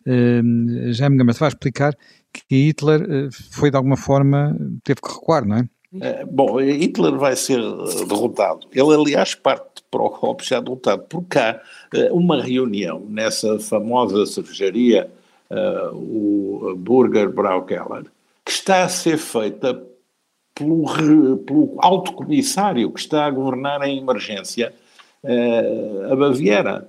Uh, 0.06 0.92
Jaime 0.92 1.16
Gama, 1.16 1.32
vai 1.32 1.48
explicar 1.48 1.96
que 2.32 2.42
Hitler 2.50 3.02
uh, 3.02 3.28
foi 3.50 3.70
de 3.70 3.76
alguma 3.76 3.96
forma, 3.96 4.56
teve 4.82 5.00
que 5.00 5.08
recuar, 5.08 5.46
não 5.46 5.56
é? 5.56 5.68
é? 6.00 6.24
Bom, 6.24 6.60
Hitler 6.60 7.16
vai 7.16 7.36
ser 7.36 7.60
derrotado. 8.08 8.66
Ele, 8.72 8.94
aliás, 8.94 9.34
parte 9.34 9.82
para 9.90 10.02
o 10.02 10.10
golpe 10.10 10.44
já 10.44 10.60
derrotado. 10.60 11.04
Por 11.04 11.22
cá, 11.22 11.62
uma 12.10 12.42
reunião 12.42 13.06
nessa 13.08 13.58
famosa 13.60 14.26
cervejaria, 14.26 15.08
o 15.92 16.74
Burger 16.76 17.32
Braukeller, 17.32 18.04
que 18.44 18.50
está 18.50 18.82
a 18.82 18.88
ser 18.88 19.16
feita 19.16 19.80
pelo, 20.54 21.38
pelo 21.38 21.76
alto 21.78 22.12
comissário 22.12 22.90
que 22.92 23.00
está 23.00 23.26
a 23.26 23.30
governar 23.30 23.82
em 23.82 23.98
emergência 23.98 24.72
uh, 25.22 26.12
a 26.12 26.16
Baviera. 26.16 26.88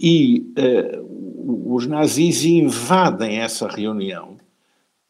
E 0.00 0.52
uh, 0.58 1.74
os 1.74 1.86
nazis 1.86 2.44
invadem 2.44 3.38
essa 3.38 3.68
reunião 3.68 4.36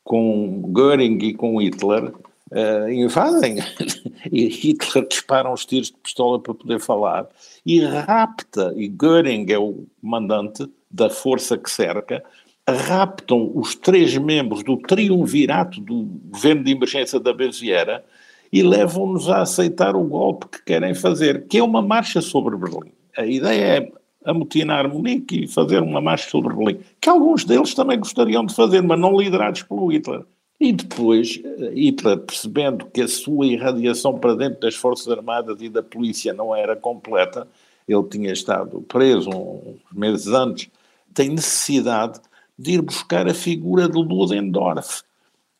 com 0.08 0.72
Göring 0.74 1.18
e 1.18 1.34
com 1.34 1.60
Hitler, 1.60 2.14
uh, 2.50 2.90
invadem, 2.90 3.56
e 4.32 4.48
Hitler 4.48 5.06
dispara 5.06 5.52
uns 5.52 5.66
tiros 5.66 5.88
de 5.88 5.98
pistola 5.98 6.40
para 6.40 6.54
poder 6.54 6.80
falar, 6.80 7.28
e 7.66 7.80
rapta, 7.80 8.72
e 8.74 8.88
Göring 8.88 9.44
é 9.50 9.58
o 9.58 9.86
comandante 10.00 10.66
da 10.90 11.10
força 11.10 11.58
que 11.58 11.70
cerca, 11.70 12.24
raptam 12.72 13.50
os 13.54 13.74
três 13.74 14.16
membros 14.16 14.62
do 14.62 14.76
triunvirato 14.76 15.80
do 15.80 16.02
governo 16.30 16.64
de 16.64 16.72
emergência 16.72 17.18
da 17.18 17.32
Baviera 17.32 18.04
e 18.52 18.62
levam-nos 18.62 19.28
a 19.28 19.42
aceitar 19.42 19.94
o 19.94 20.04
golpe 20.04 20.46
que 20.48 20.64
querem 20.64 20.94
fazer, 20.94 21.46
que 21.46 21.58
é 21.58 21.62
uma 21.62 21.82
marcha 21.82 22.20
sobre 22.20 22.56
Berlim. 22.56 22.92
A 23.16 23.26
ideia 23.26 23.64
é 23.64 23.92
amotinar 24.24 24.88
Munique 24.88 25.44
e 25.44 25.48
fazer 25.48 25.82
uma 25.82 26.00
marcha 26.00 26.28
sobre 26.28 26.54
Berlim, 26.54 26.80
que 27.00 27.08
alguns 27.08 27.44
deles 27.44 27.74
também 27.74 27.98
gostariam 27.98 28.44
de 28.44 28.54
fazer, 28.54 28.82
mas 28.82 28.98
não 28.98 29.18
liderados 29.18 29.62
pelo 29.62 29.88
Hitler. 29.88 30.22
E 30.60 30.72
depois, 30.72 31.40
eh, 31.44 31.72
Hitler, 31.74 32.18
percebendo 32.18 32.86
que 32.86 33.00
a 33.00 33.08
sua 33.08 33.46
irradiação 33.46 34.18
para 34.18 34.34
dentro 34.34 34.60
das 34.60 34.74
Forças 34.74 35.08
Armadas 35.08 35.62
e 35.62 35.68
da 35.68 35.82
polícia 35.82 36.32
não 36.32 36.54
era 36.54 36.74
completa, 36.74 37.46
ele 37.86 38.02
tinha 38.04 38.32
estado 38.32 38.82
preso 38.82 39.30
uns 39.30 39.96
meses 39.96 40.26
antes, 40.26 40.68
tem 41.14 41.30
necessidade 41.30 42.20
de 42.58 42.72
ir 42.72 42.82
buscar 42.82 43.28
a 43.28 43.34
figura 43.34 43.88
de 43.88 43.96
Ludendorff, 43.96 45.02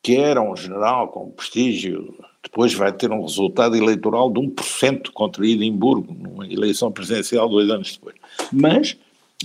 que 0.03 0.15
era 0.15 0.41
um 0.41 0.55
general 0.55 1.07
com 1.09 1.31
prestígio, 1.31 2.13
depois 2.43 2.73
vai 2.73 2.91
ter 2.91 3.11
um 3.11 3.21
resultado 3.21 3.75
eleitoral 3.75 4.31
de 4.31 4.39
1% 4.39 5.11
contra 5.11 5.45
Edimburgo, 5.45 6.13
numa 6.13 6.47
eleição 6.47 6.91
presidencial 6.91 7.49
dois 7.49 7.69
anos 7.69 7.93
depois. 7.93 8.15
Mas 8.51 8.97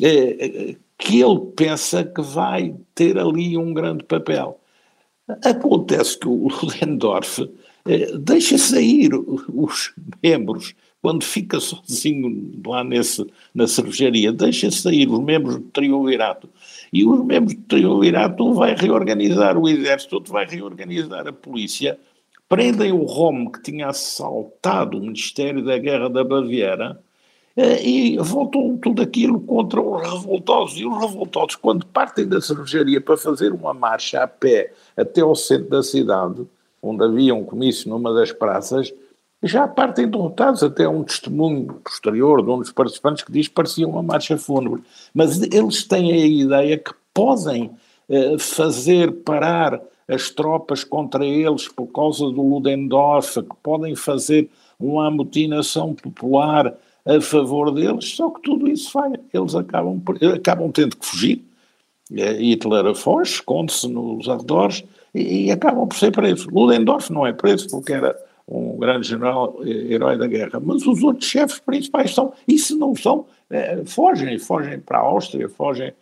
é, 0.03 0.77
que 0.99 1.21
ele 1.21 1.41
pensa 1.57 2.05
que 2.05 2.23
vai 2.23 2.75
ter 2.95 3.19
ali 3.19 3.57
um 3.57 3.75
grande 3.75 4.05
papel. 4.05 4.59
Acontece 5.45 6.19
que 6.19 6.29
o 6.29 6.49
Ludendorff 6.49 7.49
é, 7.87 8.17
deixa 8.17 8.59
sair 8.59 9.11
os 9.15 9.93
membros 10.23 10.75
quando 11.05 11.23
fica 11.23 11.61
sozinho 11.61 12.63
lá 12.67 12.83
nesse, 12.83 13.27
na 13.55 13.67
cervejaria, 13.67 14.33
deixa 14.33 14.71
sair 14.71 15.07
os 15.07 15.21
membros 15.21 15.57
do 15.57 15.65
triunvirato. 15.65 16.49
E 16.91 17.05
os 17.05 17.23
membros 17.23 17.55
do 17.55 17.63
triunvirato 17.65 18.55
vai 18.55 18.75
reorganizar 18.75 19.59
o 19.59 19.69
exército, 19.69 20.23
vai 20.27 20.47
reorganizar 20.47 21.29
a 21.29 21.33
polícia, 21.33 21.99
prendem 22.49 22.91
o 22.91 23.03
Rome 23.03 23.53
que 23.53 23.61
tinha 23.61 23.89
assaltado 23.89 24.97
o 24.97 25.01
Ministério 25.03 25.63
da 25.63 25.77
Guerra 25.77 26.09
da 26.09 26.25
Baviera 26.25 26.99
eh, 27.55 27.87
e 27.87 28.17
voltam 28.17 28.79
tudo 28.79 29.03
aquilo 29.03 29.39
contra 29.41 29.83
os 29.83 30.11
revoltosos. 30.11 30.81
E 30.81 30.87
os 30.87 30.99
revoltosos, 30.99 31.57
quando 31.57 31.85
partem 31.85 32.27
da 32.27 32.41
cervejaria 32.41 32.99
para 32.99 33.19
fazer 33.19 33.53
uma 33.53 33.75
marcha 33.75 34.23
a 34.23 34.27
pé 34.27 34.73
até 34.97 35.21
ao 35.21 35.37
centro 35.37 35.69
da 35.69 35.83
cidade, 35.83 36.47
onde 36.83 37.05
havia 37.05 37.35
um 37.35 37.45
comício 37.45 37.91
numa 37.91 38.15
das 38.15 38.33
praças, 38.33 38.91
já 39.45 39.69
partem 39.69 40.09
derrotados, 40.09 40.63
até 40.63 40.89
um 40.89 41.03
testemunho 41.03 41.81
posterior 41.85 42.43
de 42.43 42.51
um 42.51 42.59
dos 42.59 42.73
participantes 42.73 43.23
que 43.23 43.33
diz 43.33 43.49
que 43.49 43.55
parecia 43.55 43.87
uma 43.87 44.03
marcha 44.03 44.37
fúnebre. 44.39 44.83
Mas 45.13 45.41
eles 45.43 45.85
têm 45.85 46.13
a 46.13 46.27
ideia 46.27 46.79
que 46.79 46.93
podem 47.13 47.71
eh, 48.09 48.37
fazer 48.39 49.13
parar 49.23 49.81
as 50.09 50.31
tropas 50.31 50.85
contra 50.85 51.25
eles 51.25 51.69
por 51.69 51.87
causa 51.87 52.25
do 52.27 52.43
Ludendorff, 52.43 53.43
que 53.43 53.57
podem 53.63 53.95
fazer 53.95 54.49
uma 54.79 55.07
amotinação 55.07 55.95
popular 55.95 56.75
a 57.07 57.21
favor 57.21 57.71
deles, 57.71 58.15
só 58.15 58.31
que 58.31 58.41
tudo 58.43 58.69
isso 58.69 58.91
falha. 58.91 59.21
Eles 59.33 59.55
acabam, 59.55 60.03
acabam 60.35 60.71
tendo 60.73 60.97
que 60.97 61.07
fugir. 61.07 61.45
Eh, 62.15 62.33
Hitler 62.41 62.95
foge, 62.95 63.33
esconde-se 63.33 63.89
nos 63.89 64.29
arredores 64.29 64.85
e, 65.15 65.47
e 65.47 65.51
acabam 65.51 65.87
por 65.87 65.97
ser 65.97 66.13
presos. 66.13 66.47
Ludendorff 66.47 67.13
não 67.13 67.27
é 67.27 67.33
preso 67.33 67.69
porque 67.71 67.93
era 67.93 68.17
um 68.47 68.77
grande 68.79 69.09
general, 69.09 69.59
eh, 69.63 69.93
herói 69.93 70.19
da 70.19 70.27
guerra, 70.27 70.61
mas 70.61 70.87
os 70.87 71.03
outros 71.03 71.29
chefes 71.29 71.59
principais 71.59 72.15
são, 72.15 72.33
e 72.47 72.59
se 72.59 72.75
não 72.75 72.95
são, 72.95 73.27
é, 73.51 73.83
fogem, 73.87 74.39
fogem 74.39 74.81
para 74.81 74.99
a 74.99 75.03
Áustria, 75.03 75.49
fogem 75.49 75.93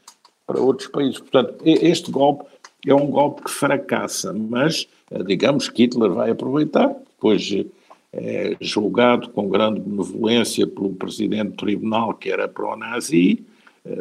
para 0.47 0.61
outros 0.61 0.89
países. 0.89 1.19
Portanto, 1.19 1.55
este 1.65 2.11
golpe 2.11 2.45
é 2.87 2.95
um 2.95 3.07
golpe 3.07 3.43
que 3.45 3.51
fracassa, 3.51 4.33
mas 4.33 4.89
eh, 5.11 5.23
digamos 5.23 5.69
que 5.69 5.85
Hitler 5.85 6.11
vai 6.11 6.31
aproveitar, 6.31 6.89
depois 6.89 7.49
é 8.15 8.57
julgado 8.61 9.31
com 9.31 9.49
grande 9.49 9.81
benevolência 9.81 10.67
pelo 10.67 10.93
presidente 10.93 11.51
do 11.51 11.57
tribunal, 11.57 12.13
que 12.13 12.31
era 12.31 12.47
pró-nazi, 12.47 13.43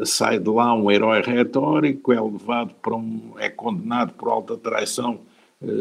sai 0.04 0.38
de 0.38 0.50
lá 0.50 0.74
um 0.74 0.92
herói 0.92 1.22
retórico, 1.22 2.12
é 2.12 2.20
levado 2.20 2.74
para 2.82 2.96
um, 2.96 3.36
é 3.38 3.50
condenado 3.50 4.12
por 4.14 4.30
alta 4.30 4.58
traição 4.58 5.20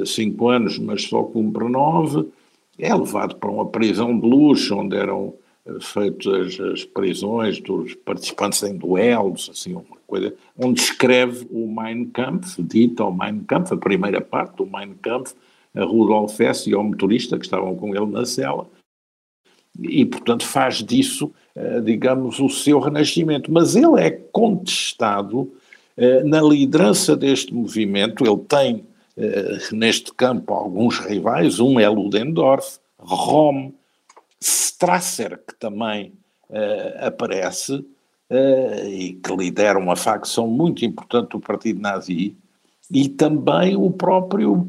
cinco 0.07 0.49
anos, 0.49 0.79
mas 0.79 1.03
só 1.03 1.25
cumpre 1.25 1.68
nove, 1.68 2.31
é 2.80 2.94
levado 2.94 3.36
para 3.36 3.50
uma 3.50 3.66
prisão 3.66 4.18
de 4.18 4.26
luxo, 4.26 4.76
onde 4.76 4.96
eram 4.96 5.34
eh, 5.66 5.78
feitas 5.80 6.58
as 6.60 6.84
prisões 6.84 7.60
dos 7.60 7.94
participantes 7.94 8.62
em 8.62 8.76
duelos, 8.76 9.50
assim, 9.50 9.74
uma 9.74 9.84
coisa, 10.06 10.34
onde 10.58 10.80
escreve 10.80 11.46
o 11.50 11.66
Mein 11.66 12.06
Kampf, 12.06 12.60
dita 12.62 13.04
o 13.04 13.16
Mein 13.16 13.40
Kampf, 13.40 13.72
a 13.72 13.76
primeira 13.76 14.20
parte 14.20 14.56
do 14.56 14.66
Mein 14.66 14.94
Kampf, 15.02 15.34
a 15.74 15.84
Rudolf 15.84 16.38
Hess 16.40 16.66
e 16.66 16.74
ao 16.74 16.82
motorista 16.82 17.38
que 17.38 17.44
estavam 17.44 17.76
com 17.76 17.94
ele 17.94 18.06
na 18.06 18.24
cela, 18.24 18.66
e, 19.78 20.04
portanto, 20.04 20.44
faz 20.44 20.82
disso, 20.82 21.32
eh, 21.54 21.80
digamos, 21.80 22.40
o 22.40 22.48
seu 22.48 22.80
renascimento. 22.80 23.52
Mas 23.52 23.76
ele 23.76 24.00
é 24.00 24.10
contestado 24.10 25.52
eh, 25.96 26.22
na 26.24 26.40
liderança 26.42 27.16
deste 27.16 27.54
movimento, 27.54 28.24
ele 28.26 28.38
tem 28.48 28.84
neste 29.73 30.12
campo 30.14 30.55
alguns 30.55 30.99
rivais, 30.99 31.61
um 31.61 31.79
é 31.79 31.88
Ludendorff, 31.88 32.79
Rom, 32.99 33.73
Strasser, 34.40 35.38
que 35.46 35.55
também 35.59 36.12
uh, 36.49 37.07
aparece, 37.07 37.75
uh, 37.75 38.87
e 38.88 39.12
que 39.14 39.37
lidera 39.37 39.79
uma 39.79 39.96
facção 39.96 40.46
muito 40.46 40.85
importante 40.85 41.31
do 41.31 41.40
partido 41.40 41.81
nazi, 41.81 42.37
e 42.90 43.09
também 43.09 43.77
o 43.77 43.90
próprio, 43.90 44.66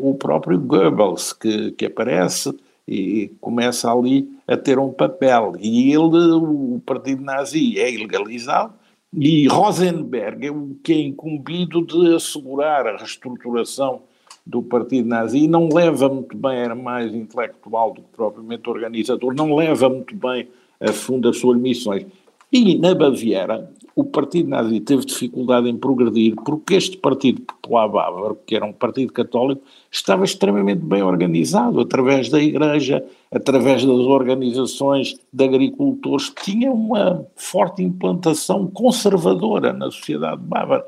o 0.00 0.14
próprio 0.14 0.60
Goebbels, 0.60 1.32
que, 1.32 1.72
que 1.72 1.86
aparece 1.86 2.54
e 2.86 3.32
começa 3.40 3.92
ali 3.92 4.28
a 4.46 4.56
ter 4.56 4.78
um 4.78 4.92
papel. 4.92 5.54
E 5.58 5.90
ele, 5.90 6.32
o 6.32 6.80
partido 6.86 7.24
nazi, 7.24 7.76
é 7.76 7.92
ilegalizado, 7.92 8.72
e 9.12 9.48
Rosenberg 9.48 10.46
é 10.46 10.50
o 10.50 10.76
que 10.82 10.92
é 10.92 11.00
incumbido 11.00 11.84
de 11.84 12.14
assegurar 12.14 12.86
a 12.86 12.96
reestruturação 12.96 14.02
do 14.46 14.62
partido 14.62 15.08
nazi 15.08 15.44
e 15.44 15.48
não 15.48 15.68
leva 15.68 16.08
muito 16.08 16.36
bem, 16.36 16.58
era 16.58 16.74
mais 16.74 17.14
intelectual 17.14 17.92
do 17.92 18.02
que 18.02 18.08
propriamente 18.16 18.68
organizador, 18.68 19.34
não 19.34 19.54
leva 19.54 19.88
muito 19.88 20.14
bem 20.14 20.48
a 20.80 20.92
fundo 20.92 21.28
as 21.28 21.38
suas 21.38 21.58
missões. 21.58 22.06
E 22.52 22.76
na 22.78 22.94
Baviera, 22.94 23.70
o 23.94 24.04
partido 24.04 24.48
nazi 24.48 24.80
teve 24.80 25.04
dificuldade 25.04 25.68
em 25.68 25.76
progredir 25.76 26.34
porque 26.44 26.74
este 26.74 26.96
partido 26.96 27.42
popular 27.42 27.88
bávaro, 27.88 28.38
que 28.46 28.54
era 28.54 28.64
um 28.64 28.72
partido 28.72 29.12
católico, 29.12 29.62
estava 29.90 30.24
extremamente 30.24 30.80
bem 30.80 31.02
organizado, 31.02 31.80
através 31.80 32.28
da 32.28 32.40
igreja, 32.40 33.04
através 33.30 33.84
das 33.84 33.98
organizações 33.98 35.18
de 35.32 35.44
agricultores, 35.44 36.32
tinha 36.42 36.70
uma 36.72 37.26
forte 37.36 37.82
implantação 37.82 38.66
conservadora 38.66 39.72
na 39.72 39.90
sociedade 39.90 40.42
bávara. 40.42 40.86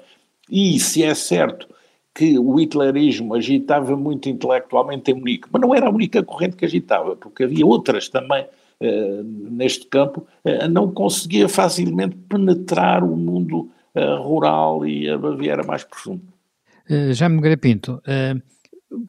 E 0.50 0.78
se 0.78 1.02
é 1.02 1.14
certo 1.14 1.68
que 2.14 2.38
o 2.38 2.60
hitlerismo 2.60 3.34
agitava 3.34 3.96
muito 3.96 4.28
intelectualmente 4.28 5.10
em 5.10 5.14
Munique, 5.14 5.48
mas 5.50 5.62
não 5.62 5.74
era 5.74 5.86
a 5.86 5.90
única 5.90 6.22
corrente 6.22 6.56
que 6.56 6.64
agitava, 6.64 7.16
porque 7.16 7.44
havia 7.44 7.66
outras 7.66 8.08
também 8.08 8.46
neste 9.50 9.86
campo, 9.86 10.26
uh, 10.44 10.68
não 10.68 10.92
conseguia 10.92 11.48
facilmente 11.48 12.16
penetrar 12.28 13.04
o 13.04 13.16
mundo 13.16 13.70
uh, 13.94 14.22
rural 14.22 14.86
e 14.86 15.08
a 15.08 15.18
Baviera 15.18 15.62
mais 15.62 15.84
profundo. 15.84 16.22
Jaime 17.12 17.36
Nogueira 17.36 17.56
Pinto, 17.56 18.02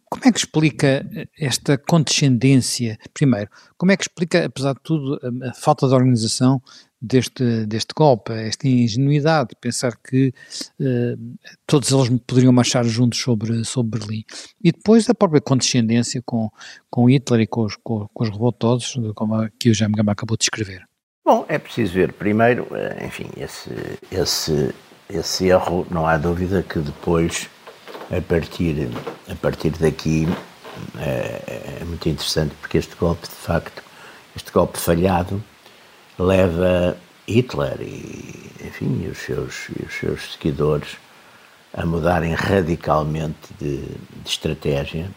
como 0.10 0.24
é 0.24 0.32
que 0.32 0.38
explica 0.38 1.06
esta 1.38 1.78
condescendência? 1.78 2.98
Primeiro, 3.14 3.50
como 3.78 3.92
é 3.92 3.98
que 3.98 4.04
explica, 4.04 4.46
apesar 4.46 4.74
de 4.74 4.80
tudo, 4.82 5.20
a 5.44 5.54
falta 5.54 5.88
de 5.88 5.94
organização 5.94 6.62
deste, 7.04 7.66
deste 7.66 7.94
golpe, 7.94 8.32
esta 8.32 8.66
ingenuidade, 8.66 9.50
pensar 9.60 9.98
que 9.98 10.34
uh, 10.80 11.38
todos 11.68 11.92
eles 11.92 12.10
poderiam 12.26 12.54
marchar 12.54 12.86
juntos 12.86 13.20
sobre, 13.20 13.66
sobre 13.66 14.00
Berlim. 14.00 14.24
E 14.63 14.72
depois 14.72 15.10
a 15.10 15.13
própria 15.13 15.42
condescendência 15.42 16.22
com, 16.26 16.50
com 16.89 17.10
Hitler 17.10 17.42
e 17.42 17.48
com 17.48 17.66
os, 17.66 17.76
com, 17.76 18.08
com 18.13 18.24
os 18.24 18.30
revoltosos, 18.30 18.98
como 19.13 19.36
aqui 19.36 19.70
o 19.70 19.74
Jaime 19.74 19.96
acabou 20.08 20.38
de 20.38 20.46
escrever. 20.46 20.88
Bom, 21.26 21.46
é 21.50 21.58
preciso 21.58 21.94
ver 21.94 22.13
primeiro, 22.13 22.68
eh, 22.72 23.06
enfim, 23.06 23.30
esse, 23.38 23.70
esse, 24.12 24.74
esse 25.10 25.48
erro, 25.48 25.86
não 25.89 26.06
há 26.06 26.18
dúvida 26.18 26.63
que 26.63 26.80
depois, 26.80 27.50
a 28.12 28.22
partir, 28.22 28.89
a 29.30 29.36
partir 29.36 29.72
daqui, 29.72 30.28
é, 31.00 31.80
é 31.82 31.86
muito 31.86 32.08
interessante 32.10 32.54
porque 32.60 32.78
este 32.78 32.96
golpe, 32.96 33.28
de 33.28 33.36
facto, 33.36 33.84
este 34.36 34.52
golpe 34.52 34.78
falhado, 34.78 35.42
leva 36.17 36.97
Hitler 37.28 37.82
e, 37.82 38.52
enfim, 38.65 39.08
os 39.08 39.17
seus, 39.19 39.69
os 39.69 39.93
seus 39.93 40.34
seguidores 40.34 40.97
a 41.73 41.86
mudarem 41.86 42.34
radicalmente 42.34 43.54
de, 43.60 43.78
de 43.78 44.30
estratégia 44.30 45.10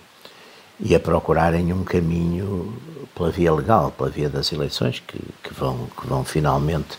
e 0.81 0.95
a 0.95 1.01
procurarem 1.01 1.73
um 1.73 1.85
caminho 1.85 2.75
pela 3.15 3.31
via 3.31 3.53
legal, 3.53 3.91
pela 3.93 4.11
via 4.11 4.29
das 4.29 4.53
eleições, 4.53 5.03
que, 5.07 5.19
que 5.43 5.55
vão, 5.55 5.87
que 5.99 6.07
vão 6.07 6.25
finalmente, 6.25 6.99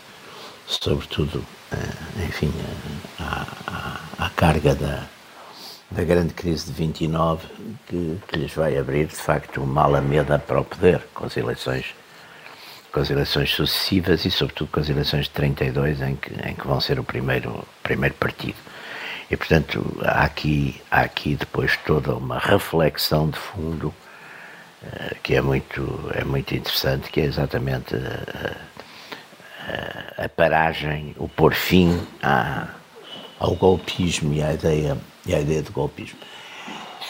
sobretudo, 0.66 1.44
eh, 1.72 2.24
enfim, 2.26 2.52
eh, 2.58 3.22
à, 3.22 3.46
à, 4.18 4.26
à 4.26 4.30
carga 4.30 4.74
da, 4.74 5.04
da 5.90 6.04
grande 6.04 6.34
crise 6.34 6.66
de 6.66 6.72
29, 6.72 7.46
que, 7.86 8.18
que 8.26 8.36
lhes 8.36 8.52
vai 8.52 8.76
abrir, 8.76 9.06
de 9.06 9.16
facto, 9.16 9.62
uma 9.62 9.82
alameda 9.82 10.38
para 10.38 10.60
o 10.60 10.64
poder, 10.64 11.00
com 11.14 11.26
as 11.26 11.36
eleições 11.36 11.94
com 12.98 13.02
as 13.02 13.10
eleições 13.10 13.50
sucessivas 13.50 14.24
e, 14.24 14.30
sobretudo, 14.30 14.72
com 14.72 14.80
as 14.80 14.88
eleições 14.88 15.26
de 15.26 15.30
32, 15.30 16.02
em 16.02 16.16
que, 16.16 16.32
em 16.48 16.52
que 16.52 16.66
vão 16.66 16.80
ser 16.80 16.98
o 16.98 17.04
primeiro, 17.04 17.64
primeiro 17.80 18.16
partido. 18.16 18.56
E, 19.30 19.36
portanto, 19.36 20.00
há 20.02 20.24
aqui, 20.24 20.82
há 20.90 21.02
aqui 21.02 21.36
depois 21.36 21.76
toda 21.86 22.16
uma 22.16 22.40
reflexão 22.40 23.30
de 23.30 23.38
fundo 23.38 23.94
uh, 24.82 25.14
que 25.22 25.36
é 25.36 25.40
muito, 25.40 26.10
é 26.12 26.24
muito 26.24 26.56
interessante, 26.56 27.08
que 27.08 27.20
é 27.20 27.24
exatamente 27.24 27.94
a, 27.94 28.56
a, 30.20 30.24
a 30.24 30.28
paragem, 30.28 31.14
o 31.18 31.28
pôr 31.28 31.54
fim 31.54 32.04
à, 32.20 32.66
ao 33.38 33.54
golpismo 33.54 34.34
e 34.34 34.42
à 34.42 34.54
ideia, 34.54 34.98
e 35.24 35.36
à 35.36 35.40
ideia 35.40 35.62
de 35.62 35.70
golpismo. 35.70 36.18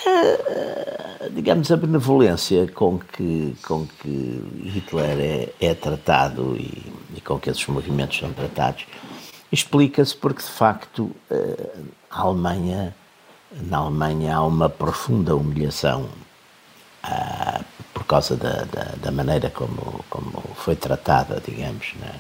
Eh, 0.06 1.07
digamos, 1.30 1.70
a 1.70 1.76
benevolência 1.76 2.66
com 2.68 2.98
que, 2.98 3.56
com 3.66 3.86
que 4.00 4.42
Hitler 4.64 5.18
é, 5.18 5.48
é 5.60 5.74
tratado 5.74 6.56
e, 6.56 6.92
e, 7.16 7.20
com 7.20 7.38
que 7.38 7.50
esses 7.50 7.66
movimentos 7.66 8.18
são 8.18 8.32
tratados 8.32 8.86
explica-se 9.50 10.14
porque, 10.16 10.42
de 10.42 10.50
facto, 10.50 11.10
eh, 11.30 11.76
a 12.10 12.20
Alemanha, 12.20 12.94
na 13.50 13.78
Alemanha 13.78 14.36
há 14.36 14.44
uma 14.44 14.68
profunda 14.68 15.34
humilhação 15.34 16.08
uh, 17.04 17.64
por 17.94 18.04
causa 18.04 18.36
da, 18.36 18.64
da, 18.64 18.94
da, 19.02 19.10
maneira 19.10 19.50
como, 19.50 20.04
como 20.10 20.42
foi 20.54 20.76
tratada, 20.76 21.42
digamos, 21.44 21.94
né, 22.00 22.14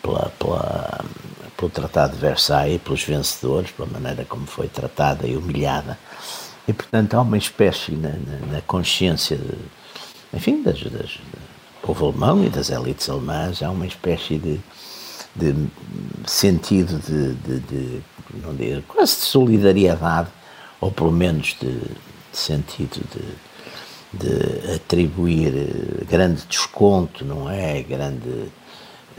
pela, 0.00 0.32
pela, 0.38 1.04
pelo 1.56 1.70
Tratado 1.70 2.14
de 2.14 2.20
Versailles, 2.20 2.80
pelos 2.80 3.02
vencedores, 3.02 3.72
pela 3.72 3.88
maneira 3.88 4.24
como 4.24 4.46
foi 4.46 4.68
tratada 4.68 5.26
e 5.26 5.36
humilhada. 5.36 5.98
E, 6.66 6.72
portanto, 6.72 7.14
há 7.14 7.20
uma 7.20 7.36
espécie 7.36 7.92
na, 7.92 8.10
na, 8.10 8.52
na 8.52 8.60
consciência, 8.62 9.36
de, 9.36 9.56
enfim, 10.32 10.62
das, 10.62 10.80
das, 10.82 11.10
do 11.10 11.82
povo 11.82 12.06
alemão 12.06 12.44
e 12.44 12.48
das 12.48 12.70
elites 12.70 13.08
alemãs, 13.08 13.62
há 13.62 13.70
uma 13.70 13.86
espécie 13.86 14.38
de, 14.38 14.60
de 15.34 15.54
sentido 16.26 16.98
de, 16.98 17.34
de, 17.34 17.60
de, 17.60 18.02
não 18.42 18.54
digo, 18.54 18.82
quase 18.82 19.16
de 19.16 19.22
solidariedade, 19.22 20.28
ou 20.80 20.90
pelo 20.90 21.12
menos 21.12 21.56
de, 21.60 21.80
sentido 22.32 23.00
de, 24.12 24.74
atribuir 24.74 25.54
eh, 25.56 26.04
grande 26.08 26.42
desconto, 26.46 27.24
não 27.24 27.48
é? 27.48 27.82
Grande 27.82 28.50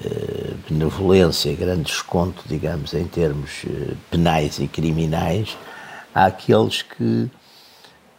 eh, 0.04 0.54
benevolência, 0.70 1.54
grande 1.56 1.84
desconto, 1.84 2.44
digamos, 2.48 2.94
em 2.94 3.06
termos 3.06 3.64
eh, 3.66 3.94
penais 4.12 4.60
e 4.60 4.68
criminais 4.68 5.58
àqueles 6.14 6.82
que, 6.82 7.30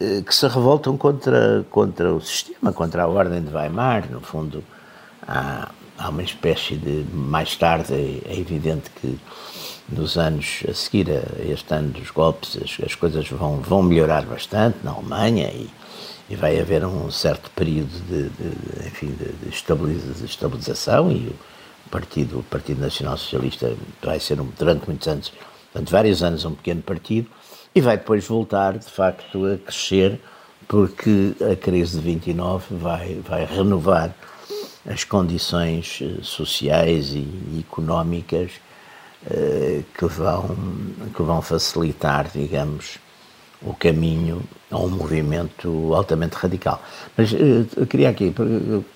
eh, 0.01 0.23
que 0.23 0.35
se 0.35 0.47
revoltam 0.47 0.97
contra, 0.97 1.65
contra 1.71 2.13
o 2.13 2.21
sistema, 2.21 2.73
contra 2.73 3.03
a 3.05 3.07
ordem 3.07 3.43
de 3.43 3.55
Weimar. 3.55 4.11
No 4.11 4.21
fundo, 4.21 4.65
há, 5.27 5.71
há 5.99 6.09
uma 6.09 6.23
espécie 6.23 6.77
de. 6.77 7.05
Mais 7.13 7.57
tarde, 7.57 7.95
é, 7.95 8.33
é 8.33 8.39
evidente 8.39 8.91
que 9.01 9.19
nos 9.89 10.17
anos 10.17 10.63
a 10.69 10.75
seguir 10.75 11.11
a 11.11 11.43
este 11.45 11.75
ano 11.75 11.91
dos 11.91 12.11
golpes, 12.11 12.57
as, 12.57 12.85
as 12.85 12.95
coisas 12.95 13.29
vão, 13.29 13.59
vão 13.59 13.83
melhorar 13.83 14.25
bastante 14.25 14.79
na 14.83 14.93
Alemanha 14.93 15.49
e, 15.49 15.69
e 16.31 16.37
vai 16.37 16.59
haver 16.59 16.85
um 16.85 17.11
certo 17.11 17.51
período 17.51 17.93
de, 18.09 18.31
de 18.31 18.87
enfim, 18.87 19.09
de, 19.09 19.33
de, 19.33 19.49
estabilização 20.25 21.13
e 21.13 21.29
o 21.87 21.91
Partido, 21.91 22.39
o 22.39 22.43
Partido 22.43 22.81
Nacional 22.81 23.17
Socialista 23.19 23.73
vai 24.03 24.19
ser, 24.19 24.41
um, 24.41 24.49
durante 24.59 24.87
muitos 24.87 25.07
anos, 25.07 25.33
durante 25.73 25.93
vários 25.93 26.23
anos, 26.23 26.45
um 26.45 26.55
pequeno 26.55 26.83
partido, 26.83 27.29
e 27.75 27.81
vai 27.81 27.97
depois 27.97 28.27
voltar, 28.27 28.79
de 28.79 28.91
facto, 28.91 29.45
a 29.47 29.59
crescer, 29.59 30.21
porque 30.69 31.35
a 31.51 31.57
crise 31.57 31.99
de 31.99 32.05
29 32.05 32.77
vai, 32.77 33.21
vai 33.27 33.45
renovar 33.45 34.15
as 34.87 35.03
condições 35.03 36.01
eh, 36.03 36.23
sociais 36.23 37.13
e 37.15 37.27
económicas 37.59 38.53
eh, 39.31 39.83
que 39.97 40.07
vão, 40.07 40.57
que 41.15 41.23
vão 41.23 41.43
facilitar, 41.43 42.29
digamos, 42.33 42.99
o 43.63 43.73
caminho 43.75 44.43
a 44.71 44.79
um 44.79 44.91
movimento 44.91 45.95
altamente 45.95 46.37
radical. 46.37 46.83
Mas 47.17 47.33
eh, 47.33 47.65
eu 47.77 47.87
queria 47.87 48.11
aqui, 48.11 48.31
por, 48.31 48.47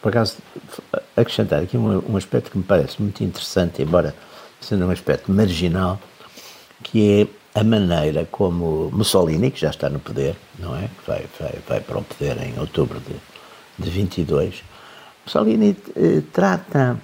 por 0.01 0.09
acaso, 0.11 0.37
acrescentar 1.17 1.62
aqui 1.62 1.77
um, 1.77 2.12
um 2.12 2.17
aspecto 2.17 2.51
que 2.51 2.59
me 2.59 2.64
parece 2.64 3.01
muito 3.01 3.25
interessante, 3.25 3.83
embora 3.83 4.14
sendo 4.61 4.87
um 4.87 4.91
aspecto 4.91 5.33
marginal, 5.33 5.99
que 6.83 7.23
é 7.23 7.38
a 7.59 7.64
maneira 7.64 8.25
como 8.31 8.90
Mussolini, 8.92 9.51
que 9.51 9.61
já 9.61 9.71
está 9.71 9.88
no 9.88 9.99
poder, 9.99 10.37
não 10.59 10.77
é? 10.77 10.88
Vai, 11.07 11.27
vai, 11.40 11.59
vai 11.66 11.81
para 11.81 11.99
o 11.99 12.05
poder 12.05 12.40
em 12.42 12.59
outubro 12.59 13.01
de, 13.01 13.14
de 13.85 13.90
22, 13.90 14.62
Mussolini 15.25 15.77
eh, 15.97 16.23
trata, 16.33 16.99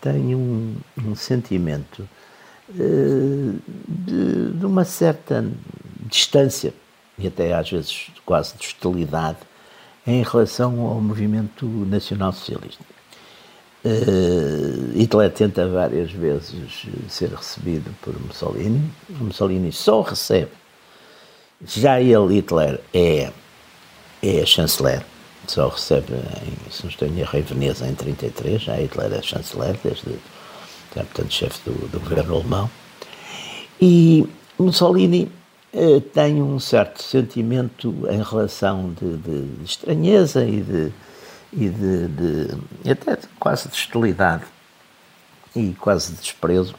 tem 0.00 0.34
um, 0.34 0.74
um 1.04 1.14
sentimento 1.14 2.08
eh, 2.70 3.54
de, 3.86 4.52
de, 4.52 4.66
uma 4.66 4.84
certa 4.84 5.44
distância 6.06 6.74
e 7.18 7.26
até 7.26 7.54
às 7.54 7.70
vezes 7.70 8.10
quase 8.24 8.56
de 8.56 8.66
hostilidade 8.66 9.38
em 10.06 10.22
relação 10.22 10.80
ao 10.80 11.00
movimento 11.00 11.66
nacional-socialista. 11.66 12.82
Eh, 13.84 14.98
Hitler 14.98 15.30
tenta 15.30 15.68
várias 15.68 16.10
vezes 16.10 16.86
ser 17.08 17.30
recebido 17.30 17.94
por 18.00 18.18
Mussolini. 18.18 18.90
Mussolini 19.10 19.70
só 19.72 20.00
recebe. 20.00 20.50
Já 21.66 22.00
ele, 22.00 22.36
Hitler, 22.36 22.80
é, 22.94 23.30
é 24.22 24.46
chanceler. 24.46 25.04
Só 25.46 25.68
recebe, 25.68 26.14
em, 26.14 26.70
se 26.70 26.84
não 26.84 26.90
estou 26.90 27.06
em 27.06 27.20
erro, 27.20 27.38
em 27.38 27.42
Veneza 27.42 27.86
em 27.86 27.94
33. 27.94 28.62
Já 28.62 28.76
Hitler 28.76 29.12
é 29.12 29.22
chanceler, 29.22 29.78
desde, 29.84 30.10
é, 30.96 31.02
portanto, 31.02 31.30
chefe 31.30 31.60
do, 31.68 31.88
do 31.88 32.00
governo 32.00 32.36
alemão. 32.36 32.70
E 33.78 34.26
Mussolini 34.58 35.30
eh, 35.74 36.00
tem 36.12 36.40
um 36.40 36.58
certo 36.58 37.02
sentimento 37.02 37.94
em 38.08 38.22
relação 38.22 38.94
de, 38.98 39.16
de, 39.18 39.42
de 39.42 39.64
estranheza 39.64 40.44
e 40.44 40.62
de, 40.62 40.92
e 41.56 41.68
de, 41.68 42.08
de, 42.08 42.90
até 42.90 43.18
quase 43.38 43.68
de 43.68 43.74
hostilidade 43.74 44.44
e 45.54 45.72
quase 45.74 46.12
de 46.12 46.20
desprezo, 46.20 46.74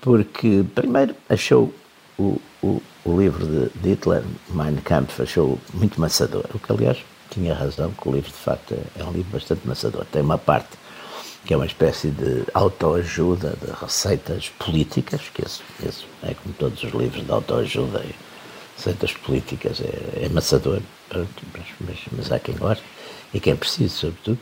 porque 0.00 0.64
primeiro 0.74 1.14
achou 1.28 1.72
o, 2.18 2.40
o, 2.62 2.82
o 3.04 3.20
livro 3.20 3.46
de, 3.46 3.68
de 3.80 3.90
Hitler, 3.90 4.24
Mein 4.48 4.76
Kampf, 4.76 5.20
achou 5.20 5.58
muito 5.74 6.00
maçador, 6.00 6.44
o 6.54 6.58
que 6.58 6.72
aliás 6.72 6.98
tinha 7.30 7.54
razão, 7.54 7.92
que 7.92 8.08
o 8.08 8.12
livro 8.12 8.30
de 8.30 8.36
facto 8.36 8.74
é, 8.74 9.00
é 9.00 9.04
um 9.04 9.12
livro 9.12 9.32
bastante 9.32 9.66
maçador. 9.66 10.04
Tem 10.12 10.22
uma 10.22 10.38
parte 10.38 10.76
que 11.44 11.52
é 11.52 11.56
uma 11.56 11.66
espécie 11.66 12.08
de 12.08 12.44
autoajuda, 12.54 13.56
de 13.60 13.72
receitas 13.72 14.48
políticas, 14.50 15.22
que 15.34 15.42
esse, 15.44 15.60
esse 15.84 16.04
é 16.22 16.34
como 16.34 16.54
todos 16.54 16.82
os 16.84 16.92
livros 16.92 17.24
de 17.24 17.32
autoajuda 17.32 18.00
e 18.04 18.14
receitas 18.76 19.12
políticas, 19.12 19.80
é, 19.80 20.22
é 20.22 20.26
amassador, 20.26 20.80
mas, 21.12 21.66
mas, 21.80 21.98
mas, 22.12 22.32
há 22.32 22.38
quem 22.38 22.54
goste 22.56 22.84
e 23.32 23.40
quem 23.40 23.56
precise, 23.56 23.90
sobretudo. 23.90 24.38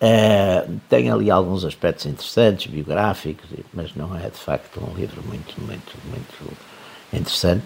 Uh, 0.00 0.80
tem 0.88 1.10
ali 1.10 1.30
alguns 1.30 1.64
aspectos 1.64 2.06
interessantes, 2.06 2.72
biográficos, 2.72 3.50
mas 3.72 3.94
não 3.94 4.16
é 4.16 4.30
de 4.30 4.38
facto 4.38 4.80
um 4.80 4.96
livro 4.96 5.22
muito, 5.26 5.60
muito, 5.60 5.92
muito 6.08 6.56
interessante. 7.12 7.64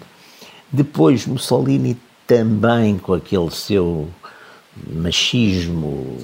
Depois, 0.69 1.25
Mussolini 1.25 1.97
também, 2.27 2.97
com 2.97 3.13
aquele 3.13 3.49
seu 3.51 4.09
machismo 4.91 6.17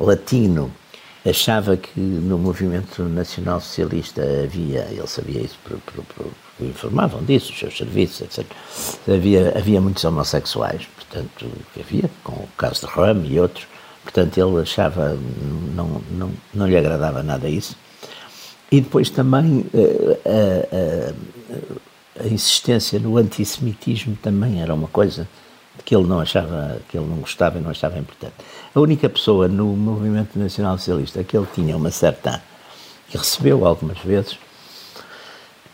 latino, 0.00 0.72
achava 1.28 1.76
que 1.76 1.98
no 1.98 2.38
movimento 2.38 3.02
nacional 3.04 3.60
socialista 3.60 4.22
havia, 4.44 4.86
ele 4.90 5.06
sabia 5.06 5.40
isso, 5.40 5.58
por, 5.64 5.78
por, 5.78 6.04
por, 6.04 6.26
informavam 6.60 7.22
disso, 7.22 7.52
os 7.52 7.58
seus 7.58 7.76
serviços, 7.76 8.22
etc. 8.22 8.46
Havia, 9.06 9.56
havia 9.56 9.80
muitos 9.80 10.04
homossexuais, 10.04 10.86
portanto, 10.96 11.46
havia, 11.78 12.10
com 12.24 12.32
o 12.32 12.48
caso 12.56 12.86
de 12.86 12.92
Ram 12.92 13.24
e 13.24 13.38
outros, 13.38 13.66
portanto 14.02 14.38
ele 14.38 14.60
achava, 14.60 15.18
não, 15.74 16.02
não, 16.10 16.32
não 16.52 16.66
lhe 16.66 16.76
agradava 16.76 17.22
nada 17.22 17.48
isso. 17.48 17.76
E 18.70 18.80
depois 18.80 19.08
também 19.08 19.64
eh, 19.72 20.18
a, 20.26 22.22
a, 22.22 22.24
a 22.24 22.28
insistência 22.28 22.98
no 22.98 23.16
antissemitismo 23.16 24.16
também 24.20 24.60
era 24.60 24.74
uma 24.74 24.88
coisa 24.88 25.26
que 25.84 25.94
ele 25.94 26.06
não 26.06 26.20
achava, 26.20 26.80
que 26.88 26.96
ele 26.96 27.06
não 27.06 27.16
gostava 27.16 27.58
e 27.58 27.60
não 27.60 27.70
achava 27.70 27.98
importante. 27.98 28.34
A 28.74 28.80
única 28.80 29.08
pessoa 29.08 29.48
no 29.48 29.66
movimento 29.68 30.38
nacional 30.38 30.76
socialista 30.78 31.24
que 31.24 31.36
ele 31.36 31.46
tinha 31.54 31.76
uma 31.76 31.90
certa, 31.90 32.42
que 33.08 33.16
recebeu 33.16 33.64
algumas 33.64 33.98
vezes, 33.98 34.32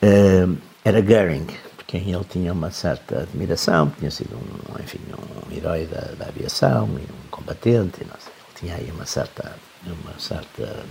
uh, 0.02 0.56
era 0.84 1.00
Goering, 1.00 1.46
por 1.76 1.84
quem 1.86 2.12
ele 2.12 2.24
tinha 2.24 2.52
uma 2.52 2.70
certa 2.70 3.20
admiração, 3.20 3.92
tinha 3.98 4.10
sido 4.10 4.36
um, 4.36 4.82
enfim, 4.82 5.00
um 5.48 5.54
herói 5.54 5.86
da, 5.86 6.00
da 6.18 6.26
aviação 6.26 6.88
e 6.98 7.02
um 7.02 7.28
combatente, 7.30 8.02
e 8.02 8.04
não 8.04 8.16
sei, 8.18 8.32
ele 8.32 8.60
tinha 8.60 8.74
aí 8.76 8.90
uma 8.90 9.06
certa, 9.06 9.56
uma 9.84 10.18
certa 10.18 10.84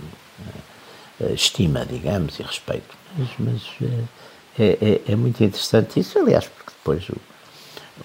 uh, 1.20 1.32
estima, 1.32 1.86
digamos, 1.86 2.38
e 2.38 2.42
respeito. 2.42 2.94
Mas, 3.16 3.28
mas 3.38 3.62
uh, 3.80 4.08
é, 4.58 4.78
é, 4.80 5.12
é 5.12 5.16
muito 5.16 5.42
interessante 5.42 6.00
isso, 6.00 6.18
aliás, 6.18 6.46
porque 6.46 6.72
depois 6.78 7.08
o 7.08 7.16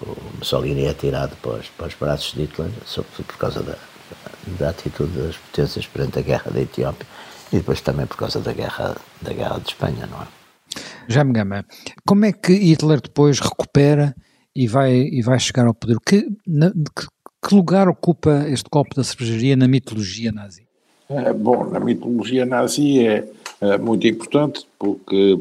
o 0.00 0.38
Mussolini 0.38 0.84
é 0.84 0.94
tirado 0.94 1.36
para 1.36 1.52
os, 1.52 1.68
para 1.68 1.86
os 1.86 1.94
braços 1.94 2.32
de 2.34 2.42
Hitler, 2.42 2.70
sobretudo 2.86 3.26
por 3.26 3.36
causa 3.36 3.62
da, 3.62 3.76
da 4.58 4.70
atitude 4.70 5.12
das 5.12 5.36
potências 5.36 5.86
perante 5.86 6.18
a 6.18 6.22
guerra 6.22 6.50
da 6.50 6.60
Etiópia 6.60 7.06
e 7.52 7.56
depois 7.56 7.80
também 7.80 8.06
por 8.06 8.16
causa 8.16 8.40
da 8.40 8.52
guerra, 8.52 8.96
da 9.20 9.32
guerra 9.32 9.58
de 9.58 9.68
Espanha, 9.68 10.06
não 10.06 10.22
é? 10.22 10.26
Já 11.08 11.24
me 11.24 11.32
gama, 11.32 11.64
como 12.06 12.24
é 12.24 12.32
que 12.32 12.52
Hitler 12.52 13.00
depois 13.00 13.40
recupera 13.40 14.14
e 14.54 14.68
vai, 14.68 14.92
e 14.92 15.22
vai 15.22 15.38
chegar 15.40 15.66
ao 15.66 15.74
poder? 15.74 15.96
Que, 16.06 16.28
na, 16.46 16.70
que, 16.70 17.06
que 17.48 17.54
lugar 17.54 17.88
ocupa 17.88 18.44
este 18.48 18.70
copo 18.70 18.94
da 18.94 19.02
cervejaria 19.02 19.56
na 19.56 19.66
mitologia 19.66 20.30
nazi? 20.30 20.66
É, 21.08 21.32
bom, 21.32 21.68
na 21.68 21.80
mitologia 21.80 22.46
nazi 22.46 23.04
é, 23.04 23.28
é 23.60 23.76
muito 23.76 24.06
importante 24.06 24.64
porque 24.78 25.40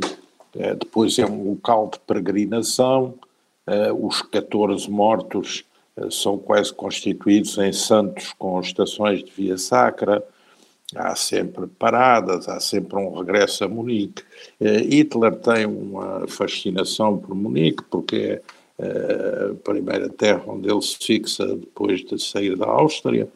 é, 0.57 0.73
depois 0.73 1.19
é 1.19 1.25
um 1.25 1.51
local 1.51 1.91
de 1.93 1.99
peregrinação, 1.99 3.13
os 3.93 4.21
14 4.21 4.89
mortos 4.89 5.65
uh, 5.97 6.11
são 6.11 6.37
quase 6.37 6.73
constituídos 6.73 7.57
em 7.57 7.71
santos 7.71 8.33
com 8.37 8.59
estações 8.59 9.23
de 9.23 9.31
via 9.31 9.57
sacra, 9.57 10.23
há 10.95 11.15
sempre 11.15 11.67
paradas, 11.67 12.47
há 12.47 12.59
sempre 12.59 12.97
um 12.97 13.17
regresso 13.17 13.63
a 13.63 13.67
Munique. 13.67 14.23
Uh, 14.59 14.87
Hitler 14.89 15.35
tem 15.35 15.65
uma 15.65 16.27
fascinação 16.27 17.17
por 17.17 17.35
Munique, 17.35 17.83
porque 17.89 18.41
é 18.81 19.51
a 19.51 19.55
primeira 19.55 20.07
terra 20.07 20.43
onde 20.47 20.71
ele 20.71 20.81
se 20.81 20.97
fixa 20.97 21.45
depois 21.45 22.03
de 22.05 22.17
sair 22.17 22.55
da 22.55 22.65
Áustria, 22.65 23.27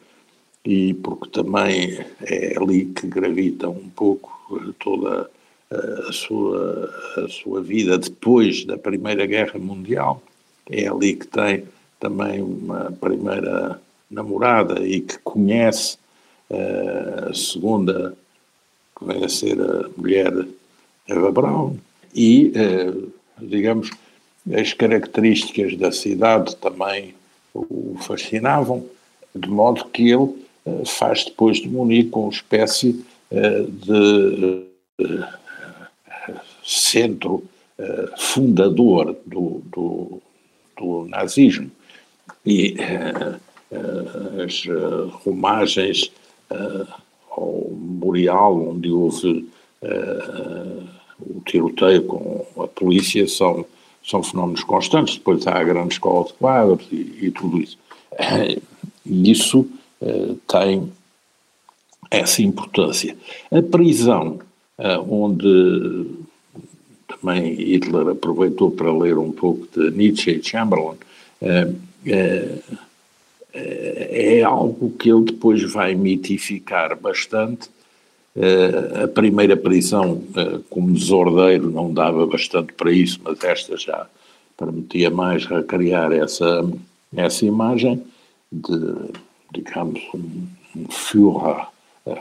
e 0.64 0.94
porque 0.94 1.28
também 1.28 2.02
é 2.22 2.56
ali 2.56 2.86
que 2.86 3.06
gravita 3.06 3.68
um 3.68 3.90
pouco 3.90 4.32
toda 4.78 5.30
a 6.08 6.12
sua, 6.12 6.90
a 7.16 7.28
sua 7.28 7.62
vida 7.62 7.98
depois 7.98 8.64
da 8.64 8.76
Primeira 8.76 9.26
Guerra 9.26 9.58
Mundial. 9.58 10.22
É 10.70 10.88
ali 10.88 11.14
que 11.14 11.26
tem 11.26 11.64
também 12.00 12.42
uma 12.42 12.92
primeira 13.00 13.80
namorada 14.10 14.86
e 14.86 15.00
que 15.00 15.18
conhece 15.18 15.96
uh, 16.50 17.30
a 17.30 17.34
segunda, 17.34 18.16
que 18.98 19.24
a 19.24 19.28
ser 19.28 19.60
a 19.60 19.88
mulher 19.96 20.46
Eva 21.08 21.32
Braun. 21.32 21.76
E, 22.14 22.52
uh, 22.56 23.12
digamos, 23.40 23.90
as 24.52 24.72
características 24.72 25.76
da 25.76 25.90
cidade 25.90 26.54
também 26.56 27.14
o 27.54 27.96
fascinavam, 28.00 28.84
de 29.34 29.48
modo 29.48 29.84
que 29.86 30.10
ele 30.10 30.34
uh, 30.66 30.86
faz 30.86 31.24
depois 31.24 31.58
de 31.58 31.68
Munique 31.68 32.16
uma 32.16 32.30
espécie 32.30 33.04
de 33.30 34.64
centro 36.64 37.42
uh, 37.78 38.20
fundador 38.20 39.16
do, 39.26 39.62
do, 39.66 40.22
do, 40.78 41.06
nazismo. 41.08 41.70
E 42.44 42.74
uh, 42.74 43.36
uh, 43.70 44.42
as 44.42 44.64
romagens 45.24 46.10
ao 47.30 47.68
memorial 47.70 48.68
onde 48.68 48.90
houve 48.90 49.48
o 51.20 51.40
tiroteio 51.40 52.04
com 52.04 52.46
a 52.62 52.68
polícia 52.68 53.26
são, 53.26 53.66
são 54.04 54.22
fenómenos 54.22 54.62
constantes. 54.62 55.16
Depois 55.16 55.46
há 55.46 55.58
a 55.58 55.64
grande 55.64 55.94
escola 55.94 56.26
de 56.26 56.32
quadros 56.34 56.86
e, 56.92 57.18
e 57.22 57.30
tudo 57.30 57.60
isso. 57.60 57.76
E 59.04 59.30
isso 59.30 59.68
tem 60.46 60.92
essa 62.10 62.42
importância. 62.42 63.16
A 63.50 63.62
prisão, 63.62 64.38
onde 65.08 66.06
também 67.06 67.54
Hitler 67.54 68.08
aproveitou 68.08 68.70
para 68.70 68.92
ler 68.92 69.18
um 69.18 69.32
pouco 69.32 69.66
de 69.74 69.90
Nietzsche 69.90 70.32
e 70.32 70.42
Chamberlain, 70.42 70.96
é, 71.40 71.70
é, 72.06 72.58
é 74.38 74.42
algo 74.42 74.90
que 74.98 75.10
ele 75.10 75.24
depois 75.24 75.62
vai 75.72 75.94
mitificar 75.94 76.98
bastante. 76.98 77.70
A 79.02 79.06
primeira 79.06 79.56
prisão, 79.56 80.20
como 80.68 80.92
desordeiro, 80.92 81.70
não 81.70 81.94
dava 81.94 82.26
bastante 82.26 82.72
para 82.72 82.90
isso, 82.90 83.20
mas 83.22 83.42
esta 83.44 83.76
já 83.76 84.08
permitia 84.56 85.08
mais 85.08 85.46
recriar 85.46 86.10
essa, 86.10 86.68
essa 87.16 87.46
imagem 87.46 88.02
de, 88.50 89.12
digamos, 89.52 90.02
um 90.12 90.88
Führer 90.90 91.68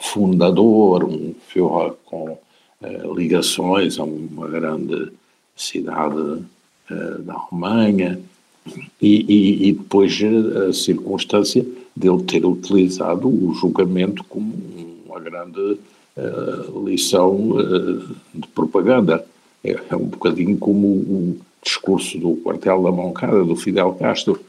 fundador, 0.02 1.04
um 1.04 1.36
Führer 1.48 1.94
com 2.06 2.32
uh, 2.32 3.14
ligações 3.16 4.00
a 4.00 4.04
uma 4.04 4.48
grande 4.48 5.12
cidade 5.56 6.16
uh, 6.16 7.20
da 7.20 7.34
Alemanha 7.34 8.20
e, 9.02 9.26
e, 9.28 9.68
e, 9.68 9.72
depois 9.74 10.18
a 10.24 10.72
circunstância 10.72 11.66
dele 11.94 12.24
ter 12.24 12.46
utilizado 12.46 13.28
o 13.28 13.54
julgamento 13.54 14.24
como 14.24 14.54
uma 15.06 15.20
grande 15.20 15.78
lição 16.86 17.58
de 18.34 18.48
propaganda. 18.50 19.26
É, 19.62 19.72
é, 19.90 19.96
um 19.98 20.06
bocadinho 20.06 20.58
como 20.58 20.88
o 20.88 21.38
discurso 21.62 22.18
do 22.18 22.38
quartel 22.38 22.84
da 22.84 22.92
Moncada, 22.92 23.44
do 23.44 23.56
Fidel 23.58 23.94
Castro, 23.96 24.40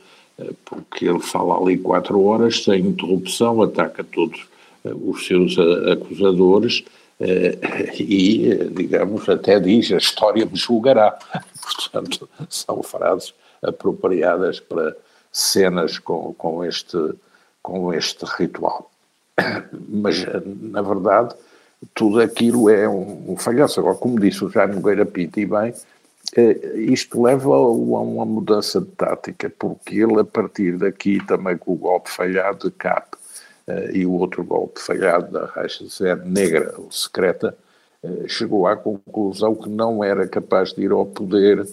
porque 0.64 1.06
ele 1.06 1.18
fala 1.18 1.58
ali 1.60 1.76
quatro 1.76 2.22
horas 2.22 2.62
sem 2.62 2.86
interrupção, 2.86 3.62
ataca 3.62 4.04
todos 4.04 4.46
os 4.84 5.26
seus 5.26 5.56
acusadores 5.90 6.84
e, 7.98 8.68
digamos, 8.72 9.28
até 9.28 9.58
diz: 9.58 9.90
a 9.92 9.96
história 9.96 10.44
me 10.44 10.56
julgará. 10.56 11.18
Portanto, 11.62 12.28
são 12.48 12.82
frases 12.82 13.34
apropriadas 13.62 14.60
para 14.60 14.94
cenas 15.32 15.98
com, 15.98 16.34
com, 16.34 16.64
este, 16.64 16.98
com 17.62 17.92
este 17.92 18.24
ritual. 18.24 18.90
Mas, 19.88 20.24
na 20.44 20.82
verdade, 20.82 21.34
tudo 21.94 22.20
aquilo 22.20 22.70
é 22.70 22.88
um, 22.88 23.32
um. 23.32 23.36
Agora, 23.76 23.96
como 23.96 24.20
disse 24.20 24.44
o 24.44 24.50
Jaime 24.50 24.76
Nogueira 24.76 25.04
Pinto, 25.04 25.40
e 25.40 25.46
bem, 25.46 25.74
eh, 26.36 26.76
isto 26.76 27.22
leva 27.22 27.54
a 27.54 27.68
uma 27.68 28.24
mudança 28.24 28.80
de 28.80 28.86
tática, 28.92 29.50
porque 29.58 29.96
ele, 29.96 30.20
a 30.20 30.24
partir 30.24 30.78
daqui, 30.78 31.24
também 31.26 31.56
com 31.58 31.72
o 31.72 31.76
golpe 31.76 32.10
falhado 32.10 32.68
de 32.68 32.74
CAP 32.76 33.16
eh, 33.16 33.23
e 33.92 34.04
o 34.04 34.12
outro 34.12 34.44
golpe 34.44 34.80
falhado 34.80 35.32
da 35.32 35.50
Zero 35.88 36.26
Negra, 36.26 36.74
ou 36.78 36.90
secreta, 36.90 37.56
eh, 38.02 38.24
chegou 38.28 38.66
à 38.66 38.76
conclusão 38.76 39.54
que 39.54 39.68
não 39.68 40.04
era 40.04 40.28
capaz 40.28 40.72
de 40.72 40.82
ir 40.82 40.92
ao 40.92 41.06
poder, 41.06 41.66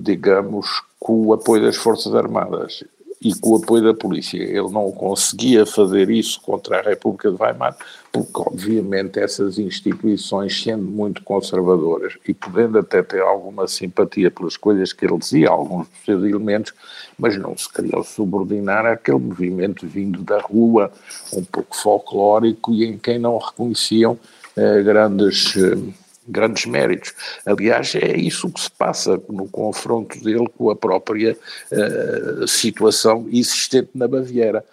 digamos, 0.00 0.82
com 0.98 1.26
o 1.26 1.32
apoio 1.34 1.62
das 1.62 1.76
Forças 1.76 2.14
Armadas 2.14 2.82
e 3.20 3.34
com 3.34 3.50
o 3.50 3.56
apoio 3.56 3.84
da 3.84 3.94
polícia. 3.94 4.38
Ele 4.38 4.70
não 4.70 4.90
conseguia 4.92 5.64
fazer 5.64 6.10
isso 6.10 6.40
contra 6.40 6.78
a 6.78 6.82
República 6.82 7.30
de 7.30 7.40
Weimar, 7.40 7.76
porque, 8.12 8.30
obviamente, 8.36 9.18
essas 9.18 9.58
instituições, 9.58 10.62
sendo 10.62 10.84
muito 10.84 11.22
conservadoras 11.22 12.14
e 12.26 12.34
podendo 12.34 12.78
até 12.78 13.02
ter 13.02 13.20
alguma 13.20 13.66
simpatia 13.66 14.30
pelas 14.30 14.56
coisas 14.56 14.92
que 14.92 15.04
ele 15.04 15.18
dizia, 15.18 15.48
alguns 15.48 15.88
dos 15.88 16.04
seus 16.04 16.22
elementos, 16.22 16.72
mas 17.18 17.36
não 17.36 17.56
se 17.56 17.72
queriam 17.72 18.02
subordinar 18.02 18.86
àquele 18.86 19.18
movimento 19.18 19.86
vindo 19.86 20.22
da 20.22 20.40
rua, 20.40 20.92
um 21.32 21.44
pouco 21.44 21.76
folclórico 21.76 22.72
e 22.72 22.84
em 22.84 22.98
quem 22.98 23.18
não 23.18 23.38
reconheciam 23.38 24.18
eh, 24.56 24.82
grandes. 24.82 25.56
Eh, 25.56 26.03
grandes 26.26 26.66
méritos. 26.66 27.12
Aliás, 27.44 27.94
é 27.94 28.16
isso 28.16 28.50
que 28.50 28.60
se 28.60 28.70
passa 28.70 29.20
no 29.28 29.48
confronto 29.48 30.18
dele 30.22 30.48
com 30.56 30.70
a 30.70 30.76
própria 30.76 31.36
uh, 31.70 32.48
situação 32.48 33.26
existente 33.30 33.90
na 33.94 34.08
Baviera. 34.08 34.64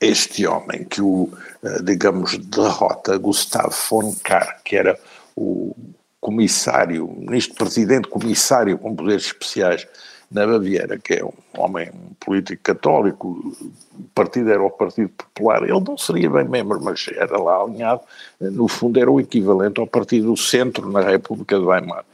Este 0.00 0.46
homem 0.46 0.84
que 0.84 1.00
o, 1.00 1.30
uh, 1.62 1.82
digamos, 1.82 2.36
derrota, 2.38 3.16
Gustavo 3.18 3.74
von 3.90 4.14
Kahr, 4.22 4.60
que 4.64 4.76
era 4.76 4.98
o 5.34 5.74
comissário, 6.20 7.08
ministro-presidente 7.18 8.08
comissário 8.08 8.76
com 8.78 8.96
poderes 8.96 9.26
especiais 9.26 9.86
na 10.30 10.46
Baviera, 10.46 10.98
que 10.98 11.14
é 11.14 11.24
um 11.24 11.32
homem 11.56 11.88
um 11.90 12.14
político 12.18 12.62
católico, 12.62 13.28
o 13.28 14.02
partido 14.14 14.50
era 14.50 14.62
o 14.62 14.70
Partido 14.70 15.10
Popular, 15.10 15.62
ele 15.62 15.80
não 15.80 15.96
seria 15.96 16.28
bem 16.28 16.48
membro, 16.48 16.82
mas 16.82 17.06
era 17.14 17.38
lá 17.38 17.62
alinhado, 17.62 18.00
no 18.40 18.68
fundo 18.68 18.98
era 18.98 19.10
o 19.10 19.20
equivalente 19.20 19.80
ao 19.80 19.86
Partido 19.86 20.28
do 20.28 20.36
Centro 20.36 20.90
na 20.90 21.00
República 21.00 21.58
de 21.58 21.64
Weimar. 21.64 22.04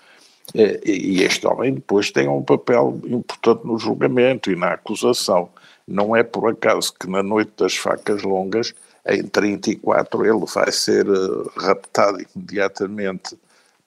E 0.54 1.22
este 1.22 1.46
homem 1.46 1.74
depois 1.74 2.10
tem 2.10 2.28
um 2.28 2.42
papel 2.42 3.00
importante 3.04 3.66
no 3.66 3.78
julgamento 3.78 4.50
e 4.50 4.56
na 4.56 4.72
acusação. 4.72 5.48
Não 5.88 6.14
é 6.14 6.22
por 6.22 6.50
acaso 6.50 6.92
que 6.92 7.08
na 7.08 7.22
noite 7.22 7.52
das 7.56 7.74
facas 7.74 8.22
longas, 8.22 8.74
em 9.06 9.22
34, 9.22 10.26
ele 10.26 10.44
vai 10.54 10.70
ser 10.70 11.06
eh, 11.06 11.50
raptado 11.56 12.18
imediatamente 12.36 13.36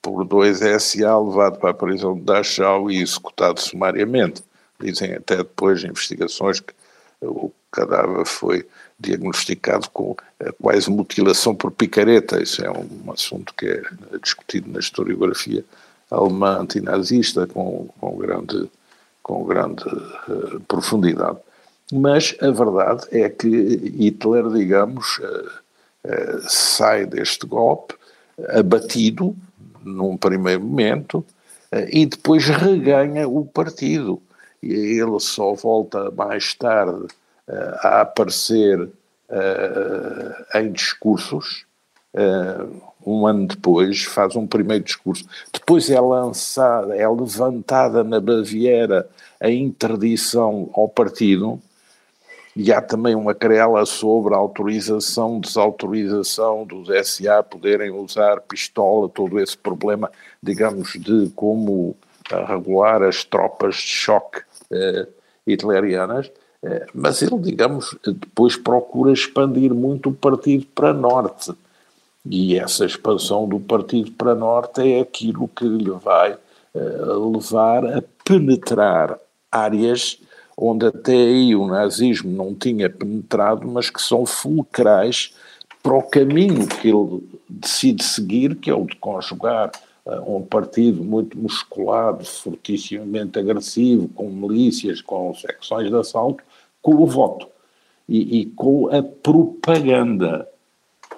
por 0.06 0.24
dois 0.24 0.60
SA, 0.60 1.18
levado 1.18 1.58
para 1.58 1.72
a 1.72 1.74
prisão 1.74 2.14
de 2.14 2.22
Dachau 2.22 2.92
e 2.92 3.02
executado 3.02 3.60
sumariamente. 3.60 4.44
Dizem 4.80 5.16
até 5.16 5.38
depois 5.38 5.80
de 5.80 5.88
investigações 5.88 6.60
que 6.60 6.76
o 7.24 7.52
cadáver 7.72 8.24
foi 8.24 8.68
diagnosticado 9.00 9.90
com 9.90 10.16
quase 10.62 10.92
mutilação 10.92 11.56
por 11.56 11.72
picareta. 11.72 12.40
Isso 12.40 12.64
é 12.64 12.70
um 12.70 13.12
assunto 13.12 13.52
que 13.56 13.66
é 13.66 13.82
discutido 14.22 14.72
na 14.72 14.78
historiografia 14.78 15.66
alemã 16.12 16.60
antinazista 16.60 17.48
com, 17.48 17.90
com 18.00 18.16
grande, 18.16 18.70
com 19.24 19.44
grande 19.44 19.84
uh, 19.88 20.60
profundidade. 20.68 21.40
Mas 21.92 22.36
a 22.42 22.52
verdade 22.52 23.08
é 23.10 23.28
que 23.28 23.48
Hitler, 23.48 24.50
digamos, 24.50 25.18
uh, 25.18 25.50
uh, 26.06 26.42
sai 26.48 27.08
deste 27.08 27.48
golpe 27.48 27.96
abatido, 28.50 29.36
num 29.86 30.18
primeiro 30.18 30.64
momento, 30.64 31.24
eh, 31.72 31.90
e 31.92 32.06
depois 32.06 32.46
reganha 32.48 33.28
o 33.28 33.46
partido. 33.46 34.22
E 34.62 34.74
ele 34.74 35.20
só 35.20 35.54
volta 35.54 36.12
mais 36.12 36.54
tarde 36.56 37.08
eh, 37.48 37.80
a 37.82 38.02
aparecer 38.02 38.90
eh, 39.30 40.46
em 40.56 40.72
discursos. 40.72 41.66
Um 43.06 43.28
ano 43.28 43.46
depois 43.46 44.04
faz 44.06 44.38
um 44.38 44.48
primeiro 44.48 44.86
discurso. 44.86 45.26
Depois 45.52 45.90
é 45.90 46.00
lançada, 46.00 46.96
é 46.96 47.08
levantada 47.08 48.06
na 48.06 48.22
Baviera 48.22 49.08
a 49.40 49.50
interdição 49.50 50.70
ao 50.74 50.88
partido 50.88 51.62
e 52.56 52.72
há 52.72 52.82
também 52.82 53.16
uma 53.16 53.36
querela 53.36 53.86
sobre 53.86 54.34
a 54.34 54.38
autorização, 54.38 55.40
desautorização 55.40 56.66
dos 56.66 56.88
SA 57.08 57.44
poderem 57.44 57.92
usar 57.92 58.40
pistola, 58.42 59.10
todo 59.10 59.40
esse 59.40 59.58
problema, 59.58 60.10
digamos, 60.42 60.94
de 60.94 61.30
como 61.36 61.96
eh, 62.32 62.46
regular 62.46 63.04
as 63.04 63.24
tropas 63.24 63.76
de 63.76 63.82
choque 63.82 64.42
eh, 64.72 65.08
hitlerianas, 65.46 66.32
eh, 66.64 66.86
mas 66.94 67.22
ele, 67.22 67.38
digamos, 67.40 67.96
depois 68.04 68.56
procura 68.56 69.12
expandir 69.12 69.74
muito 69.74 70.10
o 70.10 70.14
partido 70.14 70.66
para 70.74 70.94
norte. 70.94 71.54
E 72.26 72.58
essa 72.58 72.86
expansão 72.86 73.48
do 73.48 73.60
partido 73.60 74.12
para 74.12 74.34
norte 74.34 74.82
é 74.82 75.02
aquilo 75.02 75.48
que 75.48 75.66
lhe 75.66 75.92
vai 75.92 76.38
eh, 76.74 76.80
levar 77.34 77.86
a 77.86 78.04
penetrar 78.24 79.20
áreas 79.52 80.20
onde 80.58 80.86
até 80.86 81.14
aí 81.14 81.56
o 81.56 81.68
nazismo 81.68 82.32
não 82.32 82.54
tinha 82.54 82.90
penetrado, 82.90 83.68
mas 83.68 83.90
que 83.90 84.02
são 84.02 84.26
fulcrais 84.26 85.34
para 85.84 85.94
o 85.94 86.02
caminho 86.02 86.68
que 86.68 86.90
ele 86.90 87.22
decide 87.48 88.04
seguir, 88.04 88.56
que 88.56 88.70
é 88.70 88.74
o 88.74 88.86
de 88.86 88.96
conjugar 88.96 89.72
uh, 90.06 90.38
um 90.38 90.42
partido 90.42 91.04
muito 91.04 91.38
musculado, 91.38 92.26
fortissimamente 92.26 93.38
agressivo, 93.38 94.08
com 94.10 94.30
milícias, 94.30 95.02
com 95.02 95.34
secções 95.36 95.90
de 95.90 95.96
assalto, 95.96 96.44
com 96.82 96.96
o 96.96 97.06
voto 97.06 97.48
e, 98.08 98.42
e 98.42 98.46
com 98.48 98.88
a 98.88 99.04
propaganda. 99.04 100.48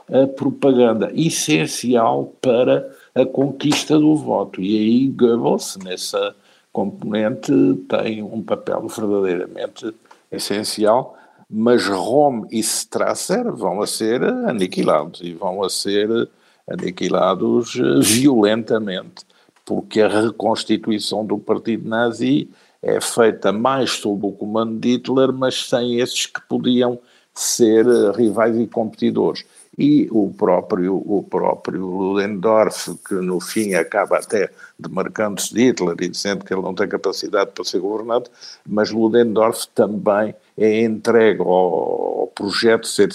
A 0.10 0.26
propaganda 0.26 1.12
essencial 1.14 2.34
para 2.42 2.90
a 3.14 3.26
conquista 3.26 4.00
do 4.00 4.16
voto. 4.16 4.62
E 4.62 4.78
aí 4.78 5.08
Goebbels, 5.10 5.78
nessa 5.84 6.34
componente 6.78 7.52
tem 7.90 8.22
um 8.22 8.44
papel 8.44 8.88
verdadeiramente 8.88 9.92
essencial, 10.32 11.18
mas 11.50 11.88
Rome 11.88 12.48
e 12.52 12.60
Strasser 12.60 13.52
vão 13.52 13.82
a 13.82 13.88
ser 13.88 14.24
aniquilados 14.24 15.22
e 15.24 15.34
vão 15.34 15.64
a 15.64 15.72
ser 15.72 16.30
aniquilados 16.70 17.74
violentamente, 18.04 19.26
porque 19.66 20.02
a 20.02 20.08
reconstituição 20.08 21.26
do 21.26 21.40
partido 21.40 21.90
nazi 21.90 22.48
é 22.84 23.02
feita 23.02 23.52
mais 23.52 23.94
sob 23.94 24.28
o 24.28 24.32
comando 24.32 24.80
de 24.80 24.98
Hitler, 24.98 25.34
mas 25.34 25.68
sem 25.68 26.00
esses 26.00 26.28
que 26.28 26.42
podiam 26.48 27.00
ser 27.34 27.88
rivais 28.16 28.56
e 28.56 28.68
competidores. 28.68 29.44
E 29.80 30.08
o 30.12 30.32
próprio, 30.32 30.96
o 30.96 31.24
próprio 31.24 31.86
Ludendorff, 31.86 32.96
que 33.08 33.16
no 33.16 33.40
fim 33.40 33.74
acaba 33.74 34.18
até 34.18 34.52
demarcando-se 34.80 35.54
de 35.54 35.64
Hitler 35.66 35.96
e 36.02 36.10
dizendo 36.10 36.46
que 36.46 36.54
ele 36.54 36.62
não 36.62 36.74
tem 36.74 36.88
capacidade 36.88 37.52
para 37.52 37.64
ser 37.64 37.80
governante, 37.80 38.30
mas 38.66 38.92
Ludendorff 38.92 39.68
também 39.74 40.36
é 40.58 40.84
entregue 40.84 41.42
ao, 41.42 42.22
ao 42.22 42.32
projeto 42.34 42.84
de 42.84 42.90
ser 42.90 43.10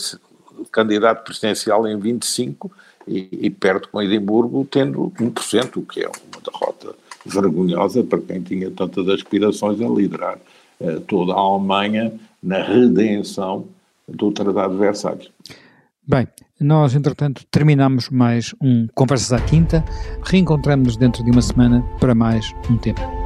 candidato 0.70 1.24
presidencial 1.24 1.86
em 1.86 1.98
25 1.98 2.70
e, 3.06 3.28
e 3.32 3.50
perde 3.50 3.88
com 3.88 4.02
Edimburgo 4.02 4.64
tendo 4.64 5.12
1%, 5.18 5.76
o 5.76 5.82
que 5.82 6.00
é 6.00 6.08
uma 6.08 6.40
derrota 6.42 6.94
vergonhosa 7.24 8.02
para 8.02 8.20
quem 8.20 8.40
tinha 8.42 8.70
tantas 8.70 9.08
aspirações 9.08 9.80
a 9.80 9.88
liderar 9.88 10.38
eh, 10.80 11.00
toda 11.06 11.32
a 11.32 11.36
Alemanha 11.36 12.12
na 12.42 12.62
redenção 12.62 13.66
do 14.08 14.32
Tratado 14.32 14.74
de 14.74 14.80
Versalhes. 14.80 15.30
Bem, 16.04 16.26
nós, 16.58 16.96
entretanto, 16.96 17.44
terminamos 17.48 18.10
mais 18.10 18.52
um 18.60 18.88
Conversas 18.92 19.32
à 19.32 19.40
Quinta. 19.40 19.84
Reencontramos-nos 20.24 20.96
dentro 20.96 21.22
de 21.22 21.30
uma 21.30 21.40
semana 21.40 21.80
para 22.00 22.12
mais 22.12 22.52
um 22.68 22.76
tema. 22.76 23.21